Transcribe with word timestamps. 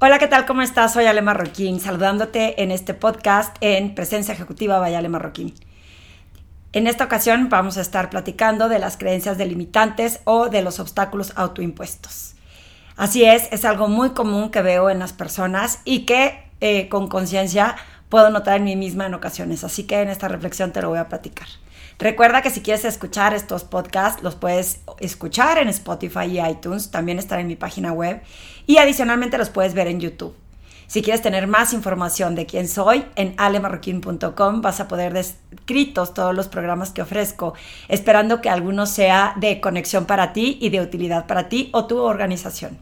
Hola, 0.00 0.20
¿qué 0.20 0.28
tal? 0.28 0.46
¿Cómo 0.46 0.62
estás? 0.62 0.92
Soy 0.92 1.06
Ale 1.06 1.22
Marroquín, 1.22 1.80
saludándote 1.80 2.62
en 2.62 2.70
este 2.70 2.94
podcast 2.94 3.56
en 3.60 3.96
Presencia 3.96 4.32
Ejecutiva 4.32 4.78
by 4.78 4.94
Ale 4.94 5.08
Marroquín. 5.08 5.56
En 6.72 6.86
esta 6.86 7.02
ocasión 7.02 7.48
vamos 7.48 7.78
a 7.78 7.80
estar 7.80 8.08
platicando 8.08 8.68
de 8.68 8.78
las 8.78 8.96
creencias 8.96 9.38
delimitantes 9.38 10.20
o 10.22 10.50
de 10.50 10.62
los 10.62 10.78
obstáculos 10.78 11.32
autoimpuestos. 11.34 12.36
Así 12.96 13.24
es, 13.24 13.48
es 13.50 13.64
algo 13.64 13.88
muy 13.88 14.10
común 14.10 14.52
que 14.52 14.62
veo 14.62 14.88
en 14.88 15.00
las 15.00 15.12
personas 15.12 15.80
y 15.84 16.06
que 16.06 16.44
eh, 16.60 16.88
con 16.88 17.08
conciencia 17.08 17.74
puedo 18.08 18.30
notar 18.30 18.58
en 18.58 18.64
mí 18.64 18.76
misma 18.76 19.06
en 19.06 19.14
ocasiones. 19.14 19.64
Así 19.64 19.82
que 19.82 20.00
en 20.00 20.10
esta 20.10 20.28
reflexión 20.28 20.70
te 20.72 20.80
lo 20.80 20.90
voy 20.90 20.98
a 20.98 21.08
platicar. 21.08 21.48
Recuerda 21.98 22.42
que 22.42 22.50
si 22.50 22.60
quieres 22.60 22.84
escuchar 22.84 23.34
estos 23.34 23.64
podcasts, 23.64 24.22
los 24.22 24.36
puedes 24.36 24.80
escuchar 25.00 25.58
en 25.58 25.68
Spotify 25.68 26.26
y 26.26 26.40
iTunes, 26.40 26.92
también 26.92 27.18
están 27.18 27.40
en 27.40 27.48
mi 27.48 27.56
página 27.56 27.92
web 27.92 28.22
y 28.66 28.78
adicionalmente 28.78 29.36
los 29.36 29.50
puedes 29.50 29.74
ver 29.74 29.88
en 29.88 29.98
YouTube. 29.98 30.36
Si 30.86 31.02
quieres 31.02 31.22
tener 31.22 31.48
más 31.48 31.72
información 31.72 32.36
de 32.36 32.46
quién 32.46 32.68
soy, 32.68 33.04
en 33.16 33.34
alemarroquín.com 33.36 34.62
vas 34.62 34.80
a 34.80 34.86
poder 34.86 35.12
descritos 35.12 36.14
todos 36.14 36.34
los 36.34 36.46
programas 36.46 36.92
que 36.92 37.02
ofrezco, 37.02 37.54
esperando 37.88 38.40
que 38.40 38.48
alguno 38.48 38.86
sea 38.86 39.34
de 39.36 39.60
conexión 39.60 40.06
para 40.06 40.32
ti 40.32 40.56
y 40.60 40.70
de 40.70 40.80
utilidad 40.80 41.26
para 41.26 41.48
ti 41.48 41.68
o 41.72 41.86
tu 41.86 41.98
organización. 41.98 42.78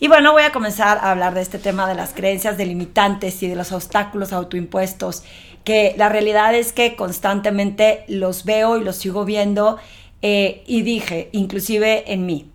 Y 0.00 0.08
bueno, 0.08 0.32
voy 0.32 0.42
a 0.42 0.52
comenzar 0.52 0.98
a 0.98 1.10
hablar 1.10 1.34
de 1.34 1.40
este 1.40 1.58
tema 1.58 1.88
de 1.88 1.94
las 1.94 2.14
creencias 2.14 2.56
delimitantes 2.56 3.42
y 3.42 3.48
de 3.48 3.56
los 3.56 3.72
obstáculos 3.72 4.32
autoimpuestos 4.32 5.24
que 5.64 5.94
la 5.96 6.08
realidad 6.08 6.54
es 6.54 6.72
que 6.72 6.94
constantemente 6.94 8.04
los 8.06 8.44
veo 8.44 8.78
y 8.78 8.84
los 8.84 8.96
sigo 8.96 9.24
viendo 9.24 9.78
eh, 10.22 10.62
y 10.66 10.82
dije, 10.82 11.28
inclusive 11.32 12.12
en 12.12 12.26
mí. 12.26 12.46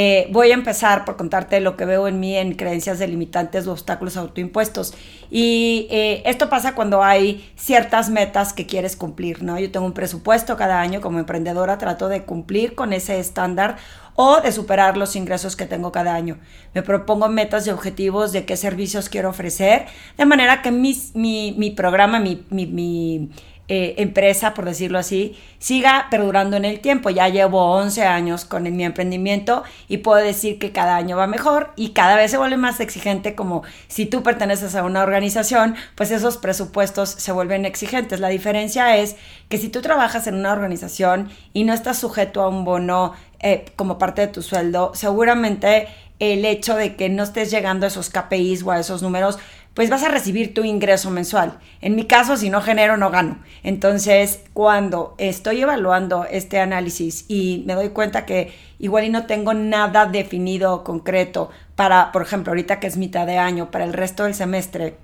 Eh, 0.00 0.28
voy 0.30 0.52
a 0.52 0.54
empezar 0.54 1.04
por 1.04 1.16
contarte 1.16 1.58
lo 1.58 1.76
que 1.76 1.84
veo 1.84 2.06
en 2.06 2.20
mí 2.20 2.36
en 2.36 2.54
creencias 2.54 3.00
delimitantes 3.00 3.66
o 3.66 3.72
obstáculos 3.72 4.16
autoimpuestos. 4.16 4.94
Y 5.28 5.88
eh, 5.90 6.22
esto 6.24 6.48
pasa 6.48 6.76
cuando 6.76 7.02
hay 7.02 7.52
ciertas 7.56 8.08
metas 8.08 8.52
que 8.52 8.64
quieres 8.64 8.94
cumplir, 8.94 9.42
¿no? 9.42 9.58
Yo 9.58 9.72
tengo 9.72 9.86
un 9.86 9.94
presupuesto 9.94 10.56
cada 10.56 10.80
año 10.80 11.00
como 11.00 11.18
emprendedora, 11.18 11.78
trato 11.78 12.08
de 12.08 12.22
cumplir 12.22 12.76
con 12.76 12.92
ese 12.92 13.18
estándar 13.18 13.76
o 14.14 14.40
de 14.40 14.52
superar 14.52 14.96
los 14.96 15.16
ingresos 15.16 15.56
que 15.56 15.66
tengo 15.66 15.90
cada 15.90 16.14
año. 16.14 16.38
Me 16.74 16.84
propongo 16.84 17.28
metas 17.28 17.66
y 17.66 17.70
objetivos 17.70 18.30
de 18.30 18.44
qué 18.44 18.56
servicios 18.56 19.08
quiero 19.08 19.30
ofrecer, 19.30 19.86
de 20.16 20.26
manera 20.26 20.62
que 20.62 20.70
mi, 20.70 20.94
mi 21.12 21.70
programa, 21.72 22.20
mi, 22.20 22.46
mi 22.50 23.30
eh, 23.70 23.96
empresa, 23.98 24.54
por 24.54 24.64
decirlo 24.64 24.98
así, 24.98 25.38
siga 25.58 26.06
perdurando 26.10 26.56
en 26.56 26.64
el 26.64 26.80
tiempo. 26.80 27.10
Ya 27.10 27.28
llevo 27.28 27.72
11 27.72 28.02
años 28.04 28.46
con 28.46 28.62
mi 28.62 28.82
emprendimiento 28.82 29.62
y 29.88 29.98
puedo 29.98 30.24
decir 30.24 30.58
que 30.58 30.72
cada 30.72 30.96
año 30.96 31.18
va 31.18 31.26
mejor 31.26 31.72
y 31.76 31.90
cada 31.90 32.16
vez 32.16 32.30
se 32.30 32.38
vuelve 32.38 32.56
más 32.56 32.80
exigente 32.80 33.34
como 33.34 33.62
si 33.86 34.06
tú 34.06 34.22
perteneces 34.22 34.74
a 34.74 34.84
una 34.84 35.02
organización, 35.02 35.76
pues 35.96 36.10
esos 36.10 36.38
presupuestos 36.38 37.10
se 37.10 37.30
vuelven 37.30 37.66
exigentes. 37.66 38.20
La 38.20 38.28
diferencia 38.28 38.96
es 38.96 39.16
que 39.50 39.58
si 39.58 39.68
tú 39.68 39.82
trabajas 39.82 40.26
en 40.26 40.36
una 40.36 40.52
organización 40.52 41.28
y 41.52 41.64
no 41.64 41.74
estás 41.74 41.98
sujeto 41.98 42.40
a 42.40 42.48
un 42.48 42.64
bono 42.64 43.12
eh, 43.40 43.66
como 43.76 43.98
parte 43.98 44.22
de 44.22 44.28
tu 44.28 44.40
sueldo, 44.40 44.92
seguramente 44.94 45.88
el 46.18 46.44
hecho 46.44 46.74
de 46.74 46.96
que 46.96 47.08
no 47.08 47.22
estés 47.22 47.50
llegando 47.50 47.86
a 47.86 47.88
esos 47.88 48.10
KPIs 48.10 48.62
o 48.64 48.72
a 48.72 48.80
esos 48.80 49.02
números 49.02 49.38
pues 49.78 49.90
vas 49.90 50.02
a 50.02 50.08
recibir 50.08 50.54
tu 50.54 50.64
ingreso 50.64 51.08
mensual. 51.08 51.60
En 51.80 51.94
mi 51.94 52.04
caso, 52.04 52.36
si 52.36 52.50
no 52.50 52.60
genero, 52.62 52.96
no 52.96 53.12
gano. 53.12 53.38
Entonces, 53.62 54.40
cuando 54.52 55.14
estoy 55.18 55.60
evaluando 55.60 56.24
este 56.28 56.58
análisis 56.58 57.26
y 57.28 57.62
me 57.64 57.74
doy 57.74 57.90
cuenta 57.90 58.26
que 58.26 58.52
igual 58.80 59.04
y 59.04 59.10
no 59.10 59.26
tengo 59.26 59.54
nada 59.54 60.06
definido 60.06 60.82
concreto 60.82 61.50
para, 61.76 62.10
por 62.10 62.22
ejemplo, 62.22 62.50
ahorita 62.50 62.80
que 62.80 62.88
es 62.88 62.96
mitad 62.96 63.24
de 63.24 63.38
año, 63.38 63.70
para 63.70 63.84
el 63.84 63.92
resto 63.92 64.24
del 64.24 64.34
semestre, 64.34 64.96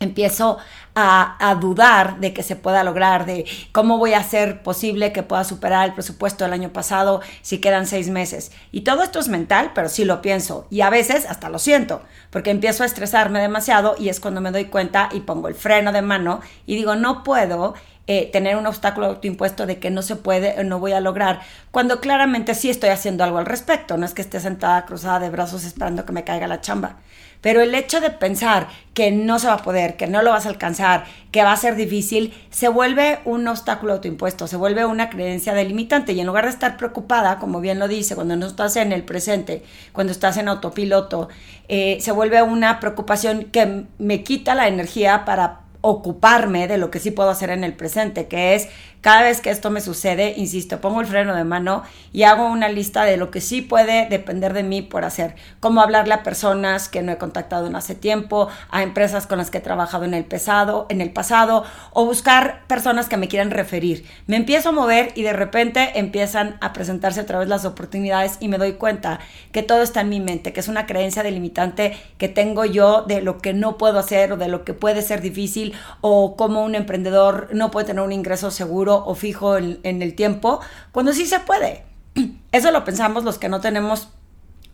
empiezo 0.00 0.58
a, 0.94 1.56
dudar 1.60 2.20
de 2.20 2.32
que 2.32 2.42
se 2.42 2.56
pueda 2.56 2.84
lograr, 2.84 3.24
de 3.24 3.46
cómo 3.72 3.98
voy 3.98 4.12
a 4.12 4.18
hacer 4.18 4.62
posible 4.62 5.12
que 5.12 5.22
pueda 5.22 5.44
superar 5.44 5.88
el 5.88 5.94
presupuesto 5.94 6.44
del 6.44 6.52
año 6.52 6.72
pasado 6.72 7.20
si 7.40 7.58
quedan 7.58 7.86
seis 7.86 8.08
meses. 8.08 8.52
Y 8.72 8.82
todo 8.82 9.02
esto 9.02 9.18
es 9.18 9.28
mental, 9.28 9.72
pero 9.74 9.88
sí 9.88 10.04
lo 10.04 10.20
pienso. 10.20 10.66
Y 10.70 10.82
a 10.82 10.90
veces 10.90 11.26
hasta 11.26 11.48
lo 11.48 11.58
siento, 11.58 12.02
porque 12.30 12.50
empiezo 12.50 12.82
a 12.82 12.86
estresarme 12.86 13.40
demasiado 13.40 13.94
y 13.98 14.08
es 14.08 14.20
cuando 14.20 14.40
me 14.40 14.50
doy 14.50 14.66
cuenta 14.66 15.08
y 15.12 15.20
pongo 15.20 15.48
el 15.48 15.54
freno 15.54 15.92
de 15.92 16.02
mano 16.02 16.40
y 16.66 16.76
digo, 16.76 16.94
no 16.94 17.22
puedo 17.22 17.74
eh, 18.08 18.30
tener 18.32 18.56
un 18.56 18.66
obstáculo 18.66 19.06
autoimpuesto 19.06 19.64
de 19.64 19.78
que 19.78 19.90
no 19.90 20.02
se 20.02 20.16
puede 20.16 20.58
o 20.58 20.64
no 20.64 20.80
voy 20.80 20.92
a 20.92 21.00
lograr, 21.00 21.40
cuando 21.70 22.00
claramente 22.00 22.56
sí 22.56 22.68
estoy 22.68 22.90
haciendo 22.90 23.22
algo 23.22 23.38
al 23.38 23.46
respecto, 23.46 23.96
no 23.96 24.04
es 24.04 24.12
que 24.12 24.22
esté 24.22 24.40
sentada 24.40 24.84
cruzada 24.86 25.20
de 25.20 25.30
brazos 25.30 25.64
esperando 25.64 26.04
que 26.04 26.12
me 26.12 26.24
caiga 26.24 26.48
la 26.48 26.60
chamba. 26.60 26.96
Pero 27.42 27.60
el 27.60 27.74
hecho 27.74 28.00
de 28.00 28.10
pensar 28.10 28.68
que 28.94 29.10
no 29.10 29.38
se 29.38 29.48
va 29.48 29.54
a 29.54 29.62
poder, 29.62 29.96
que 29.96 30.06
no 30.06 30.22
lo 30.22 30.30
vas 30.30 30.46
a 30.46 30.48
alcanzar, 30.48 31.04
que 31.30 31.42
va 31.42 31.52
a 31.52 31.56
ser 31.56 31.76
difícil, 31.76 32.32
se 32.50 32.68
vuelve 32.68 33.18
un 33.24 33.46
obstáculo 33.48 33.94
autoimpuesto, 33.94 34.46
se 34.46 34.56
vuelve 34.56 34.86
una 34.86 35.10
creencia 35.10 35.52
delimitante. 35.52 36.12
Y 36.12 36.20
en 36.20 36.26
lugar 36.26 36.44
de 36.44 36.50
estar 36.50 36.76
preocupada, 36.76 37.38
como 37.38 37.60
bien 37.60 37.78
lo 37.78 37.88
dice, 37.88 38.14
cuando 38.14 38.36
no 38.36 38.46
estás 38.46 38.76
en 38.76 38.92
el 38.92 39.02
presente, 39.02 39.62
cuando 39.92 40.12
estás 40.12 40.36
en 40.38 40.48
autopiloto, 40.48 41.28
eh, 41.68 41.98
se 42.00 42.12
vuelve 42.12 42.42
una 42.42 42.80
preocupación 42.80 43.44
que 43.44 43.84
me 43.98 44.22
quita 44.22 44.54
la 44.54 44.68
energía 44.68 45.24
para 45.24 45.62
ocuparme 45.82 46.68
de 46.68 46.78
lo 46.78 46.90
que 46.90 47.00
sí 47.00 47.10
puedo 47.10 47.28
hacer 47.28 47.50
en 47.50 47.64
el 47.64 47.74
presente, 47.74 48.28
que 48.28 48.54
es 48.54 48.68
cada 49.02 49.22
vez 49.22 49.40
que 49.40 49.50
esto 49.50 49.68
me 49.70 49.80
sucede, 49.80 50.34
insisto, 50.36 50.80
pongo 50.80 51.00
el 51.00 51.08
freno 51.08 51.34
de 51.34 51.42
mano 51.42 51.82
y 52.12 52.22
hago 52.22 52.46
una 52.46 52.68
lista 52.68 53.04
de 53.04 53.16
lo 53.16 53.32
que 53.32 53.40
sí 53.40 53.60
puede 53.60 54.06
depender 54.08 54.52
de 54.52 54.62
mí 54.62 54.80
por 54.80 55.04
hacer, 55.04 55.34
como 55.58 55.80
hablarle 55.80 56.14
a 56.14 56.22
personas 56.22 56.88
que 56.88 57.02
no 57.02 57.10
he 57.10 57.18
contactado 57.18 57.66
en 57.66 57.74
hace 57.74 57.96
tiempo, 57.96 58.48
a 58.70 58.84
empresas 58.84 59.26
con 59.26 59.38
las 59.38 59.50
que 59.50 59.58
he 59.58 59.60
trabajado 59.60 60.04
en 60.04 60.14
el 60.14 60.24
pasado, 60.24 60.86
en 60.88 61.00
el 61.00 61.10
pasado 61.10 61.64
o 61.92 62.04
buscar 62.04 62.64
personas 62.68 63.08
que 63.08 63.16
me 63.16 63.26
quieran 63.26 63.50
referir. 63.50 64.06
Me 64.28 64.36
empiezo 64.36 64.68
a 64.68 64.72
mover 64.72 65.10
y 65.16 65.22
de 65.22 65.32
repente 65.32 65.98
empiezan 65.98 66.56
a 66.60 66.72
presentarse 66.72 67.22
otra 67.22 67.40
vez 67.40 67.48
las 67.48 67.64
oportunidades 67.64 68.36
y 68.38 68.46
me 68.46 68.56
doy 68.56 68.74
cuenta 68.74 69.18
que 69.50 69.64
todo 69.64 69.82
está 69.82 70.02
en 70.02 70.10
mi 70.10 70.20
mente, 70.20 70.52
que 70.52 70.60
es 70.60 70.68
una 70.68 70.86
creencia 70.86 71.24
delimitante 71.24 71.96
que 72.18 72.28
tengo 72.28 72.64
yo 72.66 73.02
de 73.02 73.20
lo 73.20 73.38
que 73.38 73.52
no 73.52 73.78
puedo 73.78 73.98
hacer 73.98 74.32
o 74.32 74.36
de 74.36 74.46
lo 74.46 74.64
que 74.64 74.74
puede 74.74 75.02
ser 75.02 75.20
difícil 75.22 75.74
o 76.02 76.36
como 76.36 76.62
un 76.62 76.76
emprendedor 76.76 77.48
no 77.52 77.72
puede 77.72 77.86
tener 77.86 78.04
un 78.04 78.12
ingreso 78.12 78.52
seguro 78.52 78.91
o 78.96 79.14
fijo 79.14 79.56
en, 79.56 79.80
el 79.82 80.14
tiempo, 80.14 80.60
cuando 80.92 81.12
sí 81.12 81.26
se 81.26 81.40
puede. 81.40 81.84
Eso 82.52 82.70
lo 82.70 82.84
pensamos 82.84 83.24
los 83.24 83.38
que 83.38 83.48
no 83.48 83.60
tenemos 83.60 84.08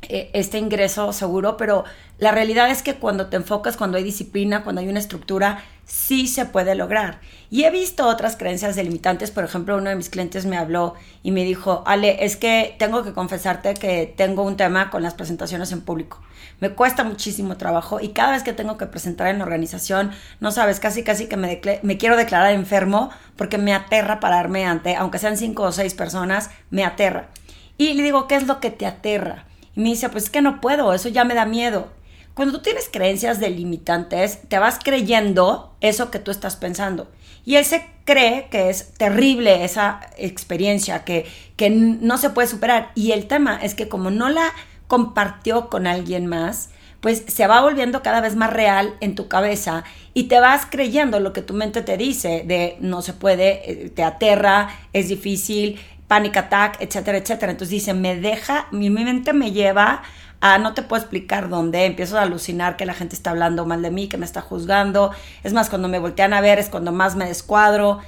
eh, 0.08 0.30
este 0.32 0.58
ingreso 0.58 1.12
seguro, 1.12 1.56
pero 1.56 1.84
la 2.18 2.30
realidad 2.32 2.70
es 2.70 2.82
que 2.82 2.94
cuando 2.94 3.26
te 3.26 3.36
enfocas, 3.36 3.76
cuando 3.76 3.98
hay 3.98 4.04
disciplina, 4.04 4.64
cuando 4.64 4.80
hay 4.80 4.88
una 4.88 4.98
estructura, 4.98 5.62
sí 5.84 6.26
se 6.26 6.44
puede 6.44 6.74
lograr. 6.74 7.20
Y 7.50 7.64
he 7.64 7.70
visto 7.70 8.06
otras 8.06 8.36
creencias 8.36 8.76
delimitantes, 8.76 9.30
por 9.30 9.44
ejemplo, 9.44 9.76
uno 9.76 9.90
de 9.90 9.96
mis 9.96 10.10
clientes 10.10 10.44
me 10.44 10.56
habló 10.56 10.94
y 11.22 11.30
me 11.30 11.44
dijo, 11.44 11.82
Ale, 11.86 12.24
es 12.24 12.36
que 12.36 12.74
tengo 12.78 13.02
que 13.04 13.12
confesarte 13.12 13.74
que 13.74 14.12
tengo 14.16 14.42
un 14.42 14.56
tema 14.56 14.90
con 14.90 15.02
las 15.02 15.14
presentaciones 15.14 15.72
en 15.72 15.80
público. 15.80 16.20
Me 16.60 16.70
cuesta 16.70 17.04
muchísimo 17.04 17.56
trabajo 17.56 18.00
y 18.00 18.08
cada 18.08 18.32
vez 18.32 18.42
que 18.42 18.52
tengo 18.52 18.76
que 18.76 18.86
presentar 18.86 19.28
en 19.28 19.38
la 19.38 19.44
organización, 19.44 20.10
no 20.40 20.50
sabes, 20.50 20.80
casi 20.80 21.04
casi 21.04 21.26
que 21.26 21.36
me, 21.36 21.60
me 21.82 21.98
quiero 21.98 22.16
declarar 22.16 22.52
enfermo 22.52 23.10
porque 23.36 23.58
me 23.58 23.74
aterra 23.74 24.20
pararme 24.20 24.66
ante, 24.66 24.96
aunque 24.96 25.18
sean 25.18 25.36
cinco 25.36 25.62
o 25.62 25.72
seis 25.72 25.94
personas, 25.94 26.50
me 26.70 26.84
aterra. 26.84 27.28
Y 27.76 27.94
le 27.94 28.02
digo, 28.02 28.26
¿qué 28.26 28.34
es 28.34 28.46
lo 28.46 28.58
que 28.58 28.70
te 28.70 28.86
aterra? 28.86 29.44
Me 29.78 29.90
dice, 29.90 30.08
pues 30.08 30.24
es 30.24 30.30
que 30.30 30.42
no 30.42 30.60
puedo, 30.60 30.92
eso 30.92 31.08
ya 31.08 31.22
me 31.22 31.34
da 31.34 31.46
miedo. 31.46 31.88
Cuando 32.34 32.58
tú 32.58 32.62
tienes 32.62 32.88
creencias 32.92 33.38
delimitantes, 33.38 34.40
te 34.48 34.58
vas 34.58 34.80
creyendo 34.82 35.74
eso 35.80 36.10
que 36.10 36.18
tú 36.18 36.32
estás 36.32 36.56
pensando. 36.56 37.08
Y 37.44 37.54
él 37.56 37.64
se 37.64 37.88
cree 38.04 38.48
que 38.50 38.70
es 38.70 38.92
terrible 38.94 39.64
esa 39.64 40.00
experiencia, 40.16 41.04
que, 41.04 41.26
que 41.56 41.70
no 41.70 42.18
se 42.18 42.30
puede 42.30 42.48
superar. 42.48 42.90
Y 42.96 43.12
el 43.12 43.28
tema 43.28 43.56
es 43.62 43.76
que 43.76 43.88
como 43.88 44.10
no 44.10 44.28
la 44.28 44.52
compartió 44.88 45.68
con 45.68 45.86
alguien 45.86 46.26
más, 46.26 46.70
pues 47.00 47.22
se 47.28 47.46
va 47.46 47.60
volviendo 47.60 48.02
cada 48.02 48.20
vez 48.20 48.34
más 48.34 48.52
real 48.52 48.96
en 49.00 49.14
tu 49.14 49.28
cabeza 49.28 49.84
y 50.12 50.24
te 50.24 50.40
vas 50.40 50.66
creyendo 50.68 51.20
lo 51.20 51.32
que 51.32 51.42
tu 51.42 51.54
mente 51.54 51.82
te 51.82 51.96
dice 51.96 52.42
de 52.44 52.76
no 52.80 53.02
se 53.02 53.12
puede, 53.12 53.70
eh, 53.70 53.90
te 53.90 54.02
aterra, 54.02 54.70
es 54.92 55.08
difícil, 55.08 55.78
panic 56.08 56.36
attack, 56.36 56.78
etcétera, 56.80 57.18
etcétera. 57.18 57.52
Entonces 57.52 57.70
dice, 57.70 57.94
me 57.94 58.16
deja, 58.16 58.66
mi 58.72 58.90
mente 58.90 59.32
me 59.32 59.52
lleva 59.52 60.02
a 60.40 60.58
no 60.58 60.74
te 60.74 60.82
puedo 60.82 61.02
explicar 61.02 61.48
dónde, 61.48 61.84
empiezo 61.84 62.18
a 62.18 62.22
alucinar 62.22 62.76
que 62.76 62.86
la 62.86 62.94
gente 62.94 63.14
está 63.14 63.30
hablando 63.30 63.66
mal 63.66 63.82
de 63.82 63.90
mí, 63.90 64.08
que 64.08 64.18
me 64.18 64.26
está 64.26 64.40
juzgando. 64.40 65.12
Es 65.42 65.52
más, 65.52 65.68
cuando 65.68 65.88
me 65.88 65.98
voltean 65.98 66.32
a 66.32 66.40
ver 66.40 66.58
es 66.58 66.68
cuando 66.68 66.92
más 66.92 67.16
me 67.16 67.26
descuadro. 67.26 68.00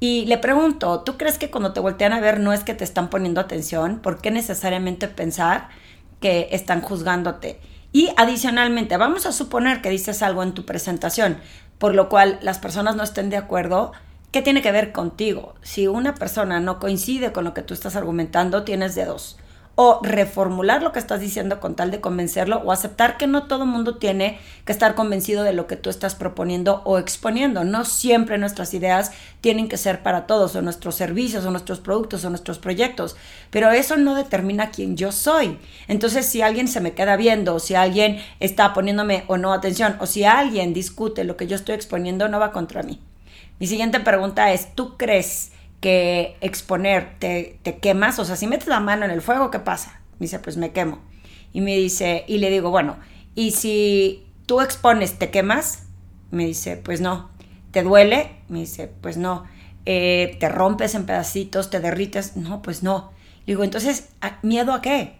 Y 0.00 0.26
le 0.26 0.38
pregunto, 0.38 1.00
¿tú 1.00 1.16
crees 1.16 1.38
que 1.38 1.50
cuando 1.50 1.72
te 1.72 1.80
voltean 1.80 2.12
a 2.12 2.20
ver 2.20 2.40
no 2.40 2.52
es 2.52 2.64
que 2.64 2.74
te 2.74 2.84
están 2.84 3.08
poniendo 3.10 3.40
atención? 3.40 4.00
¿Por 4.00 4.20
qué 4.20 4.30
necesariamente 4.30 5.08
pensar 5.08 5.68
que 6.20 6.48
están 6.52 6.80
juzgándote? 6.80 7.60
Y 7.92 8.10
adicionalmente, 8.16 8.96
vamos 8.96 9.24
a 9.24 9.32
suponer 9.32 9.80
que 9.80 9.90
dices 9.90 10.22
algo 10.22 10.42
en 10.42 10.52
tu 10.52 10.64
presentación, 10.64 11.38
por 11.78 11.94
lo 11.94 12.08
cual 12.08 12.38
las 12.42 12.58
personas 12.58 12.96
no 12.96 13.04
estén 13.04 13.30
de 13.30 13.36
acuerdo, 13.36 13.92
¿Qué 14.34 14.42
tiene 14.42 14.62
que 14.62 14.72
ver 14.72 14.90
contigo? 14.90 15.54
Si 15.62 15.86
una 15.86 16.16
persona 16.16 16.58
no 16.58 16.80
coincide 16.80 17.30
con 17.30 17.44
lo 17.44 17.54
que 17.54 17.62
tú 17.62 17.72
estás 17.72 17.94
argumentando, 17.94 18.64
tienes 18.64 18.96
de 18.96 19.04
dos. 19.04 19.38
o 19.76 20.00
reformular 20.02 20.82
lo 20.82 20.92
que 20.92 20.98
estás 20.98 21.20
diciendo 21.20 21.58
con 21.58 21.74
tal 21.74 21.90
de 21.90 22.00
convencerlo 22.00 22.58
o 22.58 22.70
aceptar 22.70 23.16
que 23.16 23.26
no 23.26 23.46
todo 23.46 23.64
el 23.64 23.70
mundo 23.70 23.96
tiene 23.96 24.38
que 24.64 24.72
estar 24.72 24.94
convencido 24.94 25.42
de 25.42 25.52
lo 25.52 25.66
que 25.66 25.76
tú 25.76 25.90
estás 25.90 26.14
proponiendo 26.14 26.82
o 26.84 26.98
exponiendo. 26.98 27.64
No 27.64 27.84
siempre 27.84 28.38
nuestras 28.38 28.72
ideas 28.74 29.12
tienen 29.40 29.68
que 29.68 29.76
ser 29.76 30.02
para 30.02 30.26
todos 30.26 30.54
o 30.54 30.62
nuestros 30.62 30.94
servicios 30.94 31.44
o 31.44 31.50
nuestros 31.50 31.80
productos 31.80 32.24
o 32.24 32.30
nuestros 32.30 32.58
proyectos, 32.58 33.16
pero 33.50 33.70
eso 33.70 33.96
no 33.96 34.14
determina 34.14 34.70
quién 34.70 34.96
yo 34.96 35.10
soy. 35.10 35.58
Entonces, 35.88 36.26
si 36.26 36.42
alguien 36.42 36.68
se 36.68 36.80
me 36.80 36.92
queda 36.94 37.16
viendo, 37.16 37.56
o 37.56 37.60
si 37.60 37.74
alguien 37.74 38.18
está 38.40 38.74
poniéndome 38.74 39.24
o 39.26 39.38
no 39.38 39.52
atención, 39.52 39.96
o 40.00 40.06
si 40.06 40.24
alguien 40.24 40.72
discute 40.72 41.24
lo 41.24 41.36
que 41.36 41.46
yo 41.46 41.56
estoy 41.56 41.74
exponiendo, 41.74 42.28
no 42.28 42.38
va 42.40 42.52
contra 42.52 42.82
mí. 42.82 43.00
Mi 43.60 43.66
siguiente 43.66 44.00
pregunta 44.00 44.52
es, 44.52 44.74
¿tú 44.74 44.96
crees 44.96 45.52
que 45.80 46.36
exponer 46.40 47.18
te, 47.18 47.60
quemas? 47.80 48.18
O 48.18 48.24
sea, 48.24 48.36
si 48.36 48.46
metes 48.46 48.66
la 48.66 48.80
mano 48.80 49.04
en 49.04 49.10
el 49.10 49.22
fuego, 49.22 49.50
¿qué 49.50 49.60
pasa? 49.60 50.00
Me 50.18 50.24
dice, 50.24 50.38
pues 50.40 50.56
me 50.56 50.72
quemo. 50.72 50.98
Y 51.52 51.60
me 51.60 51.76
dice, 51.76 52.24
y 52.26 52.38
le 52.38 52.50
digo, 52.50 52.70
bueno, 52.70 52.96
¿y 53.34 53.52
si 53.52 54.26
tú 54.46 54.60
expones, 54.60 55.18
te 55.18 55.30
quemas? 55.30 55.84
Me 56.30 56.46
dice, 56.46 56.76
pues 56.76 57.00
no. 57.00 57.30
¿Te 57.70 57.82
duele? 57.82 58.32
Me 58.48 58.60
dice, 58.60 58.90
pues 59.00 59.16
no. 59.16 59.44
Eh, 59.86 60.36
¿Te 60.40 60.48
rompes 60.48 60.94
en 60.94 61.06
pedacitos? 61.06 61.70
¿Te 61.70 61.78
derrites? 61.78 62.36
No, 62.36 62.60
pues 62.60 62.82
no. 62.82 63.12
Le 63.46 63.52
digo, 63.52 63.62
entonces, 63.62 64.08
¿miedo 64.42 64.72
a 64.72 64.82
qué? 64.82 65.14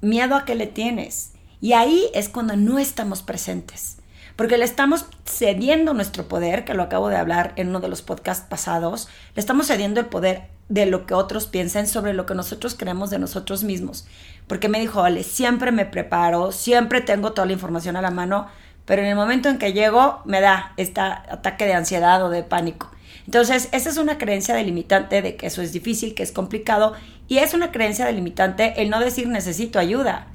¿Miedo 0.00 0.36
a 0.36 0.44
qué 0.44 0.54
le 0.54 0.66
tienes? 0.66 1.32
Y 1.60 1.72
ahí 1.72 2.10
es 2.14 2.28
cuando 2.28 2.56
no 2.56 2.78
estamos 2.78 3.22
presentes 3.22 3.99
porque 4.40 4.56
le 4.56 4.64
estamos 4.64 5.04
cediendo 5.26 5.92
nuestro 5.92 6.26
poder, 6.26 6.64
que 6.64 6.72
lo 6.72 6.82
acabo 6.82 7.10
de 7.10 7.16
hablar 7.18 7.52
en 7.56 7.68
uno 7.68 7.80
de 7.80 7.88
los 7.88 8.00
podcasts 8.00 8.46
pasados, 8.48 9.06
le 9.34 9.40
estamos 9.40 9.66
cediendo 9.66 10.00
el 10.00 10.06
poder 10.06 10.44
de 10.70 10.86
lo 10.86 11.04
que 11.04 11.12
otros 11.12 11.46
piensen 11.46 11.86
sobre 11.86 12.14
lo 12.14 12.24
que 12.24 12.34
nosotros 12.34 12.74
creemos 12.74 13.10
de 13.10 13.18
nosotros 13.18 13.64
mismos. 13.64 14.06
Porque 14.46 14.70
me 14.70 14.80
dijo, 14.80 15.02
vale, 15.02 15.24
siempre 15.24 15.72
me 15.72 15.84
preparo, 15.84 16.52
siempre 16.52 17.02
tengo 17.02 17.34
toda 17.34 17.44
la 17.44 17.52
información 17.52 17.96
a 17.96 18.00
la 18.00 18.10
mano, 18.10 18.46
pero 18.86 19.02
en 19.02 19.08
el 19.08 19.14
momento 19.14 19.50
en 19.50 19.58
que 19.58 19.74
llego 19.74 20.22
me 20.24 20.40
da 20.40 20.72
este 20.78 21.02
ataque 21.02 21.66
de 21.66 21.74
ansiedad 21.74 22.24
o 22.24 22.30
de 22.30 22.42
pánico. 22.42 22.90
Entonces, 23.26 23.68
esa 23.72 23.90
es 23.90 23.98
una 23.98 24.16
creencia 24.16 24.54
delimitante 24.54 25.20
de 25.20 25.36
que 25.36 25.48
eso 25.48 25.60
es 25.60 25.74
difícil, 25.74 26.14
que 26.14 26.22
es 26.22 26.32
complicado, 26.32 26.94
y 27.28 27.40
es 27.40 27.52
una 27.52 27.72
creencia 27.72 28.06
delimitante 28.06 28.80
el 28.80 28.88
no 28.88 29.00
decir 29.00 29.28
necesito 29.28 29.78
ayuda. 29.78 30.28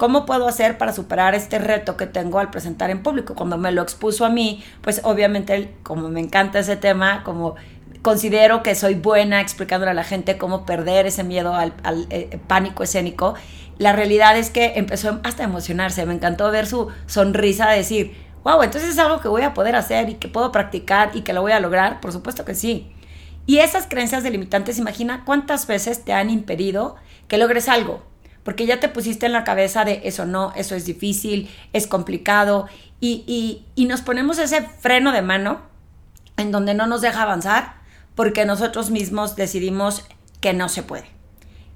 ¿Cómo 0.00 0.24
puedo 0.24 0.48
hacer 0.48 0.78
para 0.78 0.94
superar 0.94 1.34
este 1.34 1.58
reto 1.58 1.98
que 1.98 2.06
tengo 2.06 2.38
al 2.38 2.48
presentar 2.48 2.88
en 2.88 3.02
público? 3.02 3.34
Cuando 3.34 3.58
me 3.58 3.70
lo 3.70 3.82
expuso 3.82 4.24
a 4.24 4.30
mí, 4.30 4.64
pues 4.80 5.02
obviamente 5.04 5.74
como 5.82 6.08
me 6.08 6.20
encanta 6.20 6.60
ese 6.60 6.76
tema, 6.76 7.22
como 7.22 7.56
considero 8.00 8.62
que 8.62 8.74
soy 8.74 8.94
buena 8.94 9.42
explicándole 9.42 9.90
a 9.90 9.94
la 9.94 10.02
gente 10.02 10.38
cómo 10.38 10.64
perder 10.64 11.04
ese 11.04 11.22
miedo 11.22 11.54
al, 11.54 11.74
eh, 12.08 12.40
pánico 12.46 12.82
escénico, 12.82 13.34
la 13.76 13.92
realidad 13.92 14.38
es 14.38 14.48
que 14.48 14.72
empezó 14.76 15.20
hasta 15.22 15.42
a 15.42 15.46
emocionarse. 15.46 16.06
Me 16.06 16.14
encantó 16.14 16.50
ver 16.50 16.66
su 16.66 16.88
sonrisa 17.04 17.68
de 17.68 17.76
decir, 17.76 18.16
wow, 18.42 18.62
entonces 18.62 18.88
es 18.88 18.98
algo 18.98 19.20
que 19.20 19.28
voy 19.28 19.42
a 19.42 19.52
poder 19.52 19.76
hacer 19.76 20.08
y 20.08 20.14
que 20.14 20.28
puedo 20.28 20.50
practicar 20.50 21.10
y 21.12 21.20
que 21.20 21.34
lo 21.34 21.42
voy 21.42 21.52
a 21.52 21.60
lograr. 21.60 22.00
Por 22.00 22.10
supuesto 22.10 22.46
que 22.46 22.54
sí. 22.54 22.90
Y 23.44 23.58
esas 23.58 23.86
creencias 23.86 24.22
delimitantes, 24.22 24.78
imagina 24.78 25.24
cuántas 25.26 25.66
veces 25.66 26.06
te 26.06 26.14
han 26.14 26.30
impedido 26.30 26.96
que 27.28 27.36
logres 27.36 27.68
algo 27.68 28.08
porque 28.42 28.66
ya 28.66 28.80
te 28.80 28.88
pusiste 28.88 29.26
en 29.26 29.32
la 29.32 29.44
cabeza 29.44 29.84
de 29.84 30.02
eso 30.04 30.24
no, 30.26 30.52
eso 30.56 30.74
es 30.74 30.84
difícil, 30.84 31.50
es 31.72 31.86
complicado, 31.86 32.66
y, 33.00 33.64
y, 33.76 33.86
nos 33.86 34.02
ponemos 34.02 34.38
ese 34.38 34.60
freno 34.62 35.12
de 35.12 35.22
mano 35.22 35.62
en 36.36 36.52
donde 36.52 36.74
no 36.74 36.86
nos 36.86 37.00
deja 37.00 37.22
avanzar 37.22 37.76
porque 38.14 38.44
nosotros 38.44 38.90
mismos 38.90 39.36
decidimos 39.36 40.04
que 40.42 40.52
no 40.52 40.68
se 40.68 40.82
puede. 40.82 41.06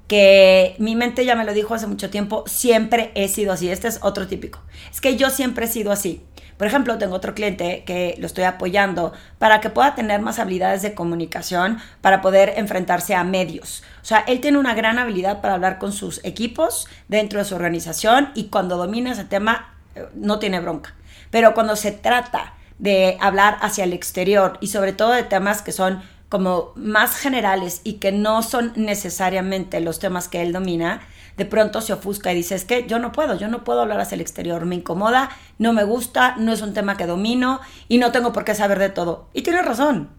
Que 0.07 0.77
mi 0.79 0.97
mente 0.97 1.25
ya 1.25 1.35
me 1.35 1.47
lo 1.47 1.55
dijo 1.55 1.73
hace 1.73 1.87
mucho 1.87 2.11
tiempo, 2.11 2.45
siempre 2.47 3.11
he 3.15 3.29
sido 3.29 3.55
así, 3.55 3.71
este 3.71 3.89
es 3.89 4.01
otro 4.03 4.27
típico. 4.27 4.61
Es 4.93 5.01
que 5.01 5.17
yo 5.17 5.31
siempre 5.31 5.65
he 5.65 5.69
sido 5.69 5.93
así. 5.93 6.23
Por 6.57 6.67
ejemplo, 6.67 6.99
tengo 6.99 7.15
otro 7.15 7.35
cliente 7.35 7.83
que 7.85 8.15
lo 8.19 8.27
estoy 8.27 8.45
apoyando 8.45 9.13
para 9.39 9.61
que 9.61 9.71
pueda 9.71 9.95
tener 9.95 10.21
más 10.21 10.39
habilidades 10.39 10.83
de 10.83 10.95
comunicación, 10.95 11.79
para 12.01 12.21
poder 12.21 12.55
enfrentarse 12.57 13.15
a 13.15 13.25
medios. 13.25 13.83
O 14.03 14.05
sea, 14.05 14.21
él 14.27 14.41
tiene 14.41 14.59
una 14.59 14.75
gran 14.75 14.99
habilidad 14.99 15.41
para 15.41 15.55
hablar 15.55 15.79
con 15.79 15.93
sus 15.93 16.25
equipos 16.25 16.87
dentro 17.09 17.39
de 17.39 17.45
su 17.45 17.55
organización 17.55 18.31
y 18.35 18.45
cuando 18.45 18.77
domina 18.77 19.13
ese 19.13 19.25
tema 19.25 19.75
eh, 19.95 20.07
no 20.15 20.39
tiene 20.39 20.61
bronca. 20.61 20.95
Pero 21.31 21.55
cuando 21.55 21.77
se 21.77 21.91
trata 21.91 22.55
de 22.79 23.17
hablar 23.21 23.59
hacia 23.61 23.85
el 23.85 23.93
exterior 23.93 24.59
y 24.61 24.69
sobre 24.69 24.93
todo 24.93 25.13
de 25.13 25.23
temas 25.23 25.63
que 25.63 25.73
son 25.73 26.03
como 26.29 26.73
más 26.75 27.17
generales 27.17 27.81
y 27.85 27.95
que 27.95 28.11
no 28.11 28.43
son 28.43 28.73
necesariamente 28.77 29.81
los 29.81 29.99
temas 29.99 30.29
que 30.29 30.43
él 30.43 30.53
domina, 30.53 31.01
de 31.37 31.45
pronto 31.45 31.81
se 31.81 31.93
ofusca 31.93 32.33
y 32.33 32.37
dice, 32.37 32.55
es 32.55 32.65
que 32.65 32.87
yo 32.87 32.99
no 32.99 33.13
puedo, 33.13 33.37
yo 33.37 33.49
no 33.49 33.65
puedo 33.65 33.81
hablar 33.83 34.01
hacia 34.01 34.15
el 34.15 34.21
exterior, 34.21 34.65
me 34.67 34.77
incomoda, 34.77 35.31
no 35.59 35.73
me 35.73 35.85
gusta, 35.85 36.37
no 36.37 36.53
es 36.53 36.63
un 36.63 36.75
tema 36.75 36.97
que 36.97 37.07
domino 37.07 37.61
y 37.89 37.99
no 37.99 38.13
tengo 38.13 38.33
por 38.33 38.45
qué 38.45 38.55
saber 38.55 38.79
de 38.79 38.91
todo. 38.91 39.29
Y 39.33 39.43
tienes 39.43 39.65
razón. 39.65 40.11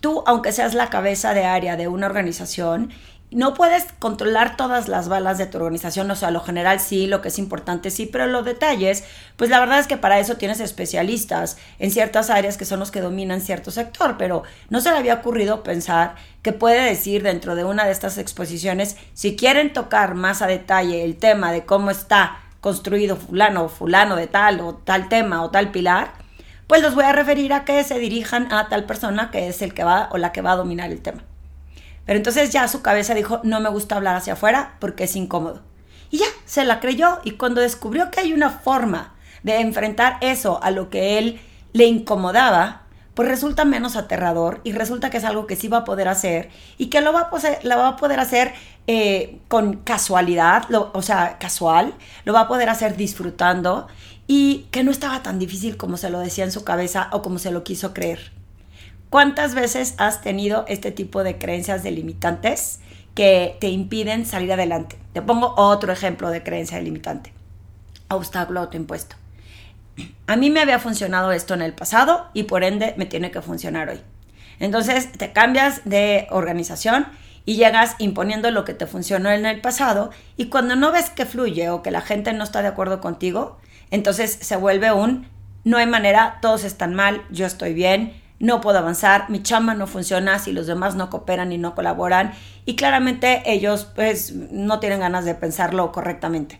Tú, 0.00 0.24
aunque 0.26 0.52
seas 0.52 0.74
la 0.74 0.88
cabeza 0.88 1.34
de 1.34 1.44
área 1.44 1.76
de 1.76 1.88
una 1.88 2.06
organización 2.06 2.90
no 3.30 3.54
puedes 3.54 3.86
controlar 3.98 4.56
todas 4.56 4.88
las 4.88 5.08
balas 5.08 5.38
de 5.38 5.46
tu 5.46 5.58
organización, 5.58 6.10
o 6.10 6.16
sea, 6.16 6.30
lo 6.30 6.40
general 6.40 6.80
sí, 6.80 7.06
lo 7.06 7.22
que 7.22 7.28
es 7.28 7.38
importante 7.38 7.90
sí, 7.90 8.06
pero 8.06 8.26
los 8.26 8.44
detalles, 8.44 9.04
pues 9.36 9.50
la 9.50 9.60
verdad 9.60 9.78
es 9.78 9.86
que 9.86 9.96
para 9.96 10.18
eso 10.18 10.36
tienes 10.36 10.58
especialistas 10.60 11.56
en 11.78 11.92
ciertas 11.92 12.28
áreas 12.30 12.56
que 12.56 12.64
son 12.64 12.80
los 12.80 12.90
que 12.90 13.00
dominan 13.00 13.40
cierto 13.40 13.70
sector, 13.70 14.16
pero 14.18 14.42
no 14.68 14.80
se 14.80 14.90
le 14.90 14.98
había 14.98 15.14
ocurrido 15.14 15.62
pensar 15.62 16.16
que 16.42 16.52
puede 16.52 16.82
decir 16.82 17.22
dentro 17.22 17.54
de 17.54 17.64
una 17.64 17.84
de 17.84 17.92
estas 17.92 18.18
exposiciones, 18.18 18.96
si 19.14 19.36
quieren 19.36 19.72
tocar 19.72 20.14
más 20.14 20.42
a 20.42 20.46
detalle 20.46 21.04
el 21.04 21.16
tema 21.16 21.52
de 21.52 21.64
cómo 21.64 21.90
está 21.90 22.38
construido 22.60 23.16
fulano 23.16 23.64
o 23.64 23.68
fulano 23.68 24.16
de 24.16 24.26
tal 24.26 24.60
o 24.60 24.74
tal 24.74 25.08
tema 25.08 25.42
o 25.44 25.50
tal 25.50 25.70
pilar, 25.70 26.12
pues 26.66 26.82
los 26.82 26.94
voy 26.94 27.04
a 27.04 27.12
referir 27.12 27.52
a 27.52 27.64
que 27.64 27.82
se 27.84 27.98
dirijan 27.98 28.52
a 28.52 28.68
tal 28.68 28.84
persona 28.84 29.30
que 29.30 29.48
es 29.48 29.62
el 29.62 29.74
que 29.74 29.84
va 29.84 30.08
o 30.12 30.18
la 30.18 30.32
que 30.32 30.42
va 30.42 30.52
a 30.52 30.56
dominar 30.56 30.90
el 30.90 31.00
tema. 31.00 31.29
Pero 32.06 32.16
entonces 32.16 32.50
ya 32.50 32.66
su 32.68 32.82
cabeza 32.82 33.14
dijo, 33.14 33.40
no 33.44 33.60
me 33.60 33.68
gusta 33.68 33.96
hablar 33.96 34.16
hacia 34.16 34.32
afuera 34.32 34.76
porque 34.80 35.04
es 35.04 35.16
incómodo. 35.16 35.62
Y 36.10 36.18
ya, 36.18 36.26
se 36.44 36.64
la 36.64 36.80
creyó 36.80 37.20
y 37.24 37.32
cuando 37.32 37.60
descubrió 37.60 38.10
que 38.10 38.20
hay 38.20 38.32
una 38.32 38.50
forma 38.50 39.14
de 39.42 39.60
enfrentar 39.60 40.18
eso 40.20 40.62
a 40.62 40.70
lo 40.70 40.90
que 40.90 41.18
él 41.18 41.40
le 41.72 41.84
incomodaba, 41.86 42.82
pues 43.14 43.28
resulta 43.28 43.64
menos 43.64 43.96
aterrador 43.96 44.60
y 44.64 44.72
resulta 44.72 45.10
que 45.10 45.18
es 45.18 45.24
algo 45.24 45.46
que 45.46 45.56
sí 45.56 45.68
va 45.68 45.78
a 45.78 45.84
poder 45.84 46.08
hacer 46.08 46.50
y 46.78 46.86
que 46.86 47.00
lo 47.00 47.12
va 47.12 47.20
a, 47.20 47.30
poder, 47.30 47.58
va 47.68 47.88
a 47.88 47.96
poder 47.96 48.18
hacer 48.18 48.54
eh, 48.86 49.40
con 49.48 49.76
casualidad, 49.78 50.64
o 50.72 51.02
sea, 51.02 51.38
casual, 51.38 51.94
lo 52.24 52.32
va 52.32 52.40
a 52.40 52.48
poder 52.48 52.68
hacer 52.68 52.96
disfrutando 52.96 53.88
y 54.26 54.68
que 54.70 54.84
no 54.84 54.90
estaba 54.90 55.22
tan 55.22 55.38
difícil 55.38 55.76
como 55.76 55.96
se 55.96 56.10
lo 56.10 56.20
decía 56.20 56.44
en 56.44 56.52
su 56.52 56.64
cabeza 56.64 57.08
o 57.12 57.22
como 57.22 57.38
se 57.38 57.50
lo 57.50 57.62
quiso 57.62 57.92
creer. 57.92 58.32
¿Cuántas 59.10 59.56
veces 59.56 59.94
has 59.98 60.22
tenido 60.22 60.64
este 60.68 60.92
tipo 60.92 61.24
de 61.24 61.36
creencias 61.36 61.82
delimitantes 61.82 62.78
que 63.16 63.56
te 63.60 63.68
impiden 63.68 64.24
salir 64.24 64.52
adelante? 64.52 64.96
Te 65.12 65.20
pongo 65.20 65.52
otro 65.56 65.92
ejemplo 65.92 66.30
de 66.30 66.44
creencia 66.44 66.78
delimitante. 66.78 67.32
Obstáculo 68.08 68.60
autoimpuesto. 68.60 69.16
A 70.28 70.36
mí 70.36 70.50
me 70.50 70.60
había 70.60 70.78
funcionado 70.78 71.32
esto 71.32 71.54
en 71.54 71.62
el 71.62 71.74
pasado 71.74 72.28
y 72.34 72.44
por 72.44 72.62
ende 72.62 72.94
me 72.98 73.04
tiene 73.04 73.32
que 73.32 73.42
funcionar 73.42 73.88
hoy. 73.88 74.00
Entonces 74.60 75.10
te 75.10 75.32
cambias 75.32 75.80
de 75.84 76.28
organización 76.30 77.08
y 77.44 77.56
llegas 77.56 77.96
imponiendo 77.98 78.52
lo 78.52 78.64
que 78.64 78.74
te 78.74 78.86
funcionó 78.86 79.28
en 79.30 79.44
el 79.44 79.60
pasado 79.60 80.10
y 80.36 80.46
cuando 80.46 80.76
no 80.76 80.92
ves 80.92 81.10
que 81.10 81.26
fluye 81.26 81.68
o 81.68 81.82
que 81.82 81.90
la 81.90 82.00
gente 82.00 82.32
no 82.32 82.44
está 82.44 82.62
de 82.62 82.68
acuerdo 82.68 83.00
contigo, 83.00 83.58
entonces 83.90 84.38
se 84.40 84.54
vuelve 84.54 84.92
un 84.92 85.26
no 85.64 85.78
hay 85.78 85.86
manera, 85.86 86.38
todos 86.40 86.64
están 86.64 86.94
mal, 86.94 87.22
yo 87.30 87.44
estoy 87.44 87.74
bien, 87.74 88.19
no 88.40 88.60
puedo 88.62 88.78
avanzar, 88.78 89.28
mi 89.28 89.42
chamba 89.42 89.74
no 89.74 89.86
funciona 89.86 90.38
si 90.38 90.52
los 90.52 90.66
demás 90.66 90.96
no 90.96 91.10
cooperan 91.10 91.52
y 91.52 91.58
no 91.58 91.74
colaboran 91.74 92.32
y 92.64 92.74
claramente 92.74 93.42
ellos 93.44 93.86
pues 93.94 94.32
no 94.32 94.80
tienen 94.80 95.00
ganas 95.00 95.24
de 95.26 95.34
pensarlo 95.34 95.92
correctamente. 95.92 96.58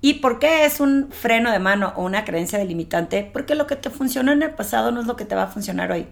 ¿Y 0.00 0.14
por 0.14 0.38
qué 0.38 0.66
es 0.66 0.80
un 0.80 1.08
freno 1.10 1.50
de 1.50 1.60
mano 1.60 1.94
o 1.96 2.02
una 2.02 2.26
creencia 2.26 2.58
delimitante? 2.58 3.30
Porque 3.32 3.54
lo 3.54 3.66
que 3.66 3.76
te 3.76 3.88
funcionó 3.88 4.32
en 4.32 4.42
el 4.42 4.50
pasado 4.50 4.90
no 4.90 5.00
es 5.00 5.06
lo 5.06 5.16
que 5.16 5.24
te 5.24 5.34
va 5.34 5.44
a 5.44 5.46
funcionar 5.46 5.92
hoy. 5.92 6.08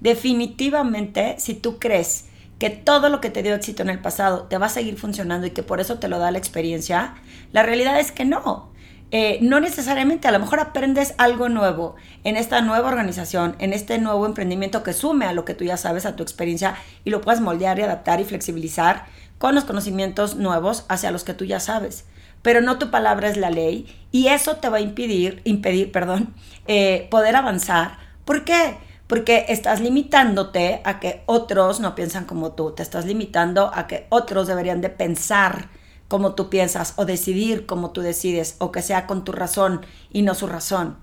Definitivamente, 0.00 1.36
si 1.38 1.54
tú 1.54 1.78
crees 1.78 2.24
que 2.58 2.70
todo 2.70 3.10
lo 3.10 3.20
que 3.20 3.30
te 3.30 3.42
dio 3.42 3.54
éxito 3.54 3.82
en 3.82 3.90
el 3.90 4.00
pasado 4.00 4.44
te 4.44 4.58
va 4.58 4.66
a 4.66 4.70
seguir 4.70 4.96
funcionando 4.96 5.46
y 5.46 5.50
que 5.50 5.62
por 5.62 5.80
eso 5.80 5.98
te 5.98 6.08
lo 6.08 6.18
da 6.18 6.30
la 6.30 6.38
experiencia, 6.38 7.14
la 7.52 7.62
realidad 7.62 8.00
es 8.00 8.10
que 8.10 8.24
no. 8.24 8.73
Eh, 9.16 9.38
no 9.40 9.60
necesariamente, 9.60 10.26
a 10.26 10.32
lo 10.32 10.40
mejor 10.40 10.58
aprendes 10.58 11.14
algo 11.18 11.48
nuevo 11.48 11.94
en 12.24 12.36
esta 12.36 12.60
nueva 12.62 12.88
organización, 12.88 13.54
en 13.60 13.72
este 13.72 13.98
nuevo 13.98 14.26
emprendimiento 14.26 14.82
que 14.82 14.92
sume 14.92 15.26
a 15.26 15.32
lo 15.32 15.44
que 15.44 15.54
tú 15.54 15.62
ya 15.62 15.76
sabes, 15.76 16.04
a 16.04 16.16
tu 16.16 16.24
experiencia 16.24 16.74
y 17.04 17.10
lo 17.10 17.20
puedas 17.20 17.40
moldear 17.40 17.78
y 17.78 17.82
adaptar 17.82 18.20
y 18.20 18.24
flexibilizar 18.24 19.06
con 19.38 19.54
los 19.54 19.62
conocimientos 19.62 20.34
nuevos 20.34 20.84
hacia 20.88 21.12
los 21.12 21.22
que 21.22 21.32
tú 21.32 21.44
ya 21.44 21.60
sabes. 21.60 22.06
Pero 22.42 22.60
no 22.60 22.80
tu 22.80 22.90
palabra 22.90 23.28
es 23.28 23.36
la 23.36 23.50
ley 23.50 23.86
y 24.10 24.26
eso 24.26 24.56
te 24.56 24.68
va 24.68 24.78
a 24.78 24.80
impedir, 24.80 25.42
impedir, 25.44 25.92
perdón, 25.92 26.34
eh, 26.66 27.06
poder 27.08 27.36
avanzar. 27.36 27.98
¿Por 28.24 28.44
qué? 28.44 28.78
Porque 29.06 29.46
estás 29.48 29.80
limitándote 29.80 30.80
a 30.82 30.98
que 30.98 31.22
otros 31.26 31.78
no 31.78 31.94
piensan 31.94 32.24
como 32.24 32.54
tú, 32.54 32.72
te 32.72 32.82
estás 32.82 33.06
limitando 33.06 33.70
a 33.72 33.86
que 33.86 34.08
otros 34.08 34.48
deberían 34.48 34.80
de 34.80 34.90
pensar 34.90 35.68
como 36.08 36.34
tú 36.34 36.50
piensas 36.50 36.94
o 36.96 37.04
decidir 37.04 37.66
como 37.66 37.90
tú 37.90 38.00
decides 38.00 38.56
o 38.58 38.72
que 38.72 38.82
sea 38.82 39.06
con 39.06 39.24
tu 39.24 39.32
razón 39.32 39.84
y 40.10 40.22
no 40.22 40.34
su 40.34 40.46
razón. 40.46 40.96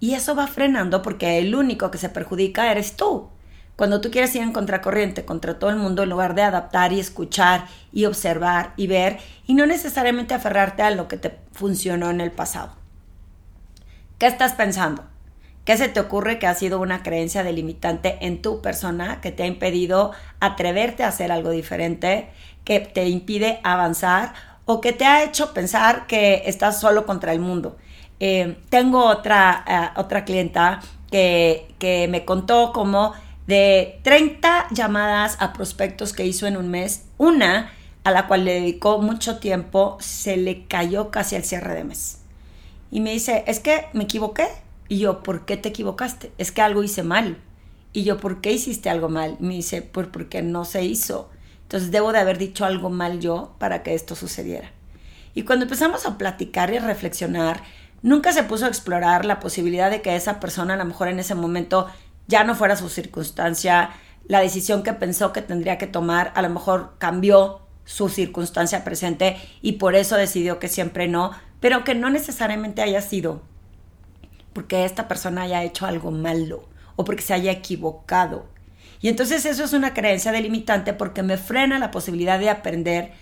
Y 0.00 0.14
eso 0.14 0.34
va 0.34 0.46
frenando 0.46 1.02
porque 1.02 1.38
el 1.38 1.54
único 1.54 1.90
que 1.90 1.98
se 1.98 2.08
perjudica 2.08 2.70
eres 2.70 2.96
tú. 2.96 3.28
Cuando 3.76 4.00
tú 4.00 4.10
quieres 4.10 4.34
ir 4.36 4.42
en 4.42 4.52
contracorriente 4.52 5.24
contra 5.24 5.58
todo 5.58 5.70
el 5.70 5.76
mundo 5.76 6.02
en 6.02 6.10
lugar 6.10 6.34
de 6.34 6.42
adaptar 6.42 6.92
y 6.92 7.00
escuchar 7.00 7.66
y 7.92 8.04
observar 8.04 8.72
y 8.76 8.86
ver 8.86 9.18
y 9.46 9.54
no 9.54 9.66
necesariamente 9.66 10.34
aferrarte 10.34 10.82
a 10.82 10.90
lo 10.90 11.08
que 11.08 11.16
te 11.16 11.38
funcionó 11.52 12.10
en 12.10 12.20
el 12.20 12.30
pasado. 12.30 12.72
¿Qué 14.18 14.26
estás 14.26 14.52
pensando? 14.52 15.04
¿Qué 15.64 15.76
se 15.78 15.88
te 15.88 16.00
ocurre 16.00 16.38
que 16.38 16.46
ha 16.46 16.54
sido 16.54 16.80
una 16.80 17.02
creencia 17.02 17.42
delimitante 17.42 18.18
en 18.20 18.42
tu 18.42 18.60
persona 18.60 19.20
que 19.22 19.32
te 19.32 19.44
ha 19.44 19.46
impedido 19.46 20.12
atreverte 20.40 21.04
a 21.04 21.08
hacer 21.08 21.32
algo 21.32 21.50
diferente, 21.50 22.28
que 22.64 22.80
te 22.80 23.08
impide 23.08 23.60
avanzar 23.62 24.34
o 24.66 24.80
que 24.80 24.92
te 24.92 25.06
ha 25.06 25.24
hecho 25.24 25.54
pensar 25.54 26.06
que 26.06 26.42
estás 26.46 26.80
solo 26.80 27.06
contra 27.06 27.32
el 27.32 27.40
mundo? 27.40 27.76
Eh, 28.20 28.58
tengo 28.68 29.06
otra, 29.06 29.64
eh, 29.66 29.98
otra 29.98 30.24
clienta 30.24 30.80
que, 31.10 31.74
que 31.78 32.08
me 32.08 32.24
contó 32.24 32.72
cómo 32.72 33.14
de 33.46 34.00
30 34.02 34.68
llamadas 34.70 35.36
a 35.40 35.52
prospectos 35.52 36.12
que 36.12 36.26
hizo 36.26 36.46
en 36.46 36.56
un 36.56 36.70
mes, 36.70 37.06
una 37.18 37.72
a 38.04 38.10
la 38.10 38.26
cual 38.26 38.44
le 38.44 38.54
dedicó 38.54 38.98
mucho 38.98 39.38
tiempo, 39.38 39.96
se 40.00 40.36
le 40.36 40.66
cayó 40.66 41.10
casi 41.10 41.36
al 41.36 41.44
cierre 41.44 41.74
de 41.74 41.84
mes. 41.84 42.20
Y 42.90 43.00
me 43.00 43.12
dice, 43.12 43.44
es 43.46 43.60
que 43.60 43.86
me 43.94 44.04
equivoqué. 44.04 44.46
Y 44.88 44.98
yo, 44.98 45.22
¿por 45.22 45.46
qué 45.46 45.56
te 45.56 45.70
equivocaste? 45.70 46.32
Es 46.38 46.52
que 46.52 46.62
algo 46.62 46.82
hice 46.82 47.02
mal. 47.02 47.38
Y 47.92 48.04
yo, 48.04 48.18
¿por 48.18 48.40
qué 48.40 48.52
hiciste 48.52 48.90
algo 48.90 49.08
mal? 49.08 49.36
Me 49.40 49.54
dice, 49.54 49.82
pues 49.82 50.06
porque 50.08 50.42
no 50.42 50.64
se 50.64 50.84
hizo. 50.84 51.30
Entonces 51.62 51.90
debo 51.90 52.12
de 52.12 52.18
haber 52.18 52.38
dicho 52.38 52.64
algo 52.64 52.90
mal 52.90 53.20
yo 53.20 53.54
para 53.58 53.82
que 53.82 53.94
esto 53.94 54.14
sucediera. 54.14 54.70
Y 55.34 55.42
cuando 55.42 55.64
empezamos 55.64 56.06
a 56.06 56.18
platicar 56.18 56.72
y 56.72 56.76
a 56.76 56.86
reflexionar, 56.86 57.62
nunca 58.02 58.32
se 58.32 58.44
puso 58.44 58.66
a 58.66 58.68
explorar 58.68 59.24
la 59.24 59.40
posibilidad 59.40 59.90
de 59.90 60.02
que 60.02 60.16
esa 60.16 60.38
persona 60.40 60.74
a 60.74 60.76
lo 60.76 60.84
mejor 60.84 61.08
en 61.08 61.18
ese 61.18 61.34
momento 61.34 61.88
ya 62.26 62.44
no 62.44 62.54
fuera 62.54 62.76
su 62.76 62.88
circunstancia, 62.88 63.90
la 64.26 64.40
decisión 64.40 64.82
que 64.82 64.92
pensó 64.92 65.32
que 65.32 65.42
tendría 65.42 65.78
que 65.78 65.86
tomar 65.86 66.32
a 66.34 66.42
lo 66.42 66.50
mejor 66.50 66.94
cambió 66.98 67.60
su 67.84 68.08
circunstancia 68.08 68.84
presente 68.84 69.36
y 69.60 69.72
por 69.72 69.94
eso 69.94 70.16
decidió 70.16 70.58
que 70.58 70.68
siempre 70.68 71.08
no, 71.08 71.32
pero 71.60 71.84
que 71.84 71.94
no 71.94 72.10
necesariamente 72.10 72.82
haya 72.82 73.02
sido 73.02 73.42
porque 74.54 74.86
esta 74.86 75.08
persona 75.08 75.42
haya 75.42 75.62
hecho 75.62 75.84
algo 75.84 76.10
malo 76.10 76.66
o 76.96 77.04
porque 77.04 77.22
se 77.22 77.34
haya 77.34 77.52
equivocado. 77.52 78.46
Y 79.02 79.08
entonces 79.08 79.44
eso 79.44 79.64
es 79.64 79.74
una 79.74 79.92
creencia 79.92 80.32
delimitante 80.32 80.94
porque 80.94 81.22
me 81.22 81.36
frena 81.36 81.78
la 81.78 81.90
posibilidad 81.90 82.38
de 82.38 82.48
aprender 82.48 83.12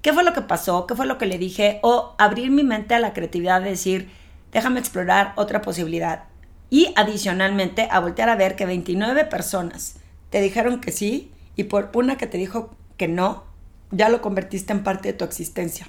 qué 0.00 0.12
fue 0.12 0.22
lo 0.22 0.32
que 0.32 0.42
pasó, 0.42 0.86
qué 0.86 0.94
fue 0.94 1.06
lo 1.06 1.18
que 1.18 1.26
le 1.26 1.38
dije 1.38 1.80
o 1.82 2.14
abrir 2.18 2.50
mi 2.52 2.62
mente 2.62 2.94
a 2.94 3.00
la 3.00 3.12
creatividad 3.12 3.60
de 3.60 3.70
decir, 3.70 4.10
déjame 4.52 4.78
explorar 4.78 5.32
otra 5.34 5.62
posibilidad. 5.62 6.24
Y 6.70 6.92
adicionalmente 6.94 7.88
a 7.90 8.00
voltear 8.00 8.28
a 8.28 8.36
ver 8.36 8.54
que 8.54 8.66
29 8.66 9.24
personas 9.24 9.96
te 10.30 10.40
dijeron 10.40 10.80
que 10.80 10.92
sí 10.92 11.32
y 11.56 11.64
por 11.64 11.90
una 11.94 12.16
que 12.16 12.26
te 12.26 12.38
dijo 12.38 12.76
que 12.96 13.08
no, 13.08 13.44
ya 13.90 14.08
lo 14.08 14.20
convertiste 14.20 14.72
en 14.72 14.82
parte 14.82 15.08
de 15.08 15.18
tu 15.18 15.24
existencia. 15.24 15.88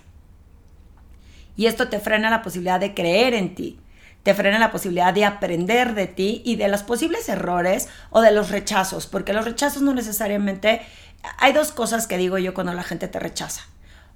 Y 1.58 1.68
esto 1.68 1.90
te 1.90 2.00
frena 2.00 2.30
la 2.30 2.42
posibilidad 2.42 2.80
de 2.80 2.94
creer 2.94 3.34
en 3.34 3.56
ti, 3.56 3.80
te 4.26 4.34
frena 4.34 4.58
la 4.58 4.72
posibilidad 4.72 5.14
de 5.14 5.24
aprender 5.24 5.94
de 5.94 6.08
ti 6.08 6.42
y 6.44 6.56
de 6.56 6.68
los 6.68 6.82
posibles 6.82 7.30
errores 7.30 7.90
o 8.10 8.22
de 8.22 8.32
los 8.32 8.50
rechazos, 8.50 9.06
porque 9.06 9.34
los 9.34 9.46
rechazos 9.46 9.84
no 9.84 9.94
necesariamente... 9.94 10.82
Hay 11.38 11.54
dos 11.54 11.72
cosas 11.72 12.08
que 12.08 12.18
digo 12.18 12.40
yo 12.40 12.56
cuando 12.56 12.74
la 12.74 12.82
gente 12.82 13.08
te 13.08 13.20
rechaza. 13.20 13.62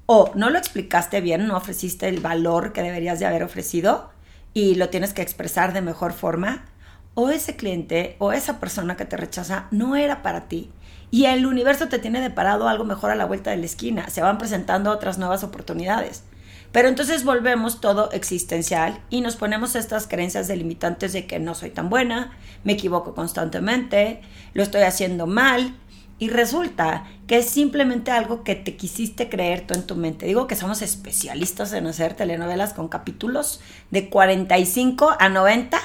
O 0.07 0.31
no 0.33 0.49
lo 0.49 0.57
explicaste 0.57 1.21
bien, 1.21 1.45
no 1.45 1.55
ofreciste 1.55 2.07
el 2.07 2.21
valor 2.21 2.73
que 2.73 2.81
deberías 2.81 3.19
de 3.19 3.27
haber 3.27 3.43
ofrecido, 3.43 4.09
y 4.55 4.73
lo 4.73 4.89
tienes 4.89 5.13
que 5.13 5.21
expresar 5.21 5.73
de 5.73 5.81
mejor 5.81 6.13
forma, 6.13 6.65
o 7.13 7.29
ese 7.29 7.55
cliente 7.55 8.15
o 8.17 8.31
esa 8.31 8.59
persona 8.59 8.97
que 8.97 9.05
te 9.05 9.15
rechaza 9.15 9.67
no 9.69 9.95
era 9.95 10.23
para 10.23 10.47
ti. 10.47 10.71
Y 11.11 11.25
el 11.25 11.45
universo 11.45 11.87
te 11.87 11.99
tiene 11.99 12.19
deparado 12.19 12.67
algo 12.67 12.83
mejor 12.83 13.11
a 13.11 13.15
la 13.15 13.25
vuelta 13.25 13.51
de 13.51 13.57
la 13.57 13.65
esquina. 13.67 14.09
Se 14.09 14.21
van 14.21 14.39
presentando 14.39 14.89
otras 14.89 15.19
nuevas 15.19 15.43
oportunidades. 15.43 16.23
Pero 16.71 16.87
entonces 16.87 17.23
volvemos 17.23 17.81
todo 17.81 18.11
existencial 18.11 19.01
y 19.09 19.21
nos 19.21 19.35
ponemos 19.35 19.75
estas 19.75 20.07
creencias 20.07 20.47
delimitantes 20.47 21.13
de 21.13 21.25
que 21.25 21.39
no 21.39 21.55
soy 21.55 21.71
tan 21.71 21.89
buena, 21.89 22.37
me 22.63 22.73
equivoco 22.73 23.15
constantemente, 23.15 24.21
lo 24.53 24.61
estoy 24.61 24.81
haciendo 24.81 25.25
mal, 25.25 25.75
y 26.19 26.27
resulta 26.29 27.05
que 27.27 27.37
es 27.37 27.49
simplemente 27.49 28.11
algo 28.11 28.43
que 28.43 28.55
te 28.55 28.75
quisiste 28.75 29.29
creer 29.29 29.65
tú 29.65 29.73
en 29.73 29.83
tu 29.83 29.95
mente. 29.95 30.25
Digo 30.25 30.47
que 30.47 30.57
somos 30.57 30.81
especialistas 30.81 31.71
en 31.71 31.87
hacer 31.87 32.13
telenovelas 32.13 32.73
con 32.73 32.89
capítulos 32.89 33.61
de 33.89 34.09
45 34.09 35.15
a 35.17 35.29
90 35.29 35.79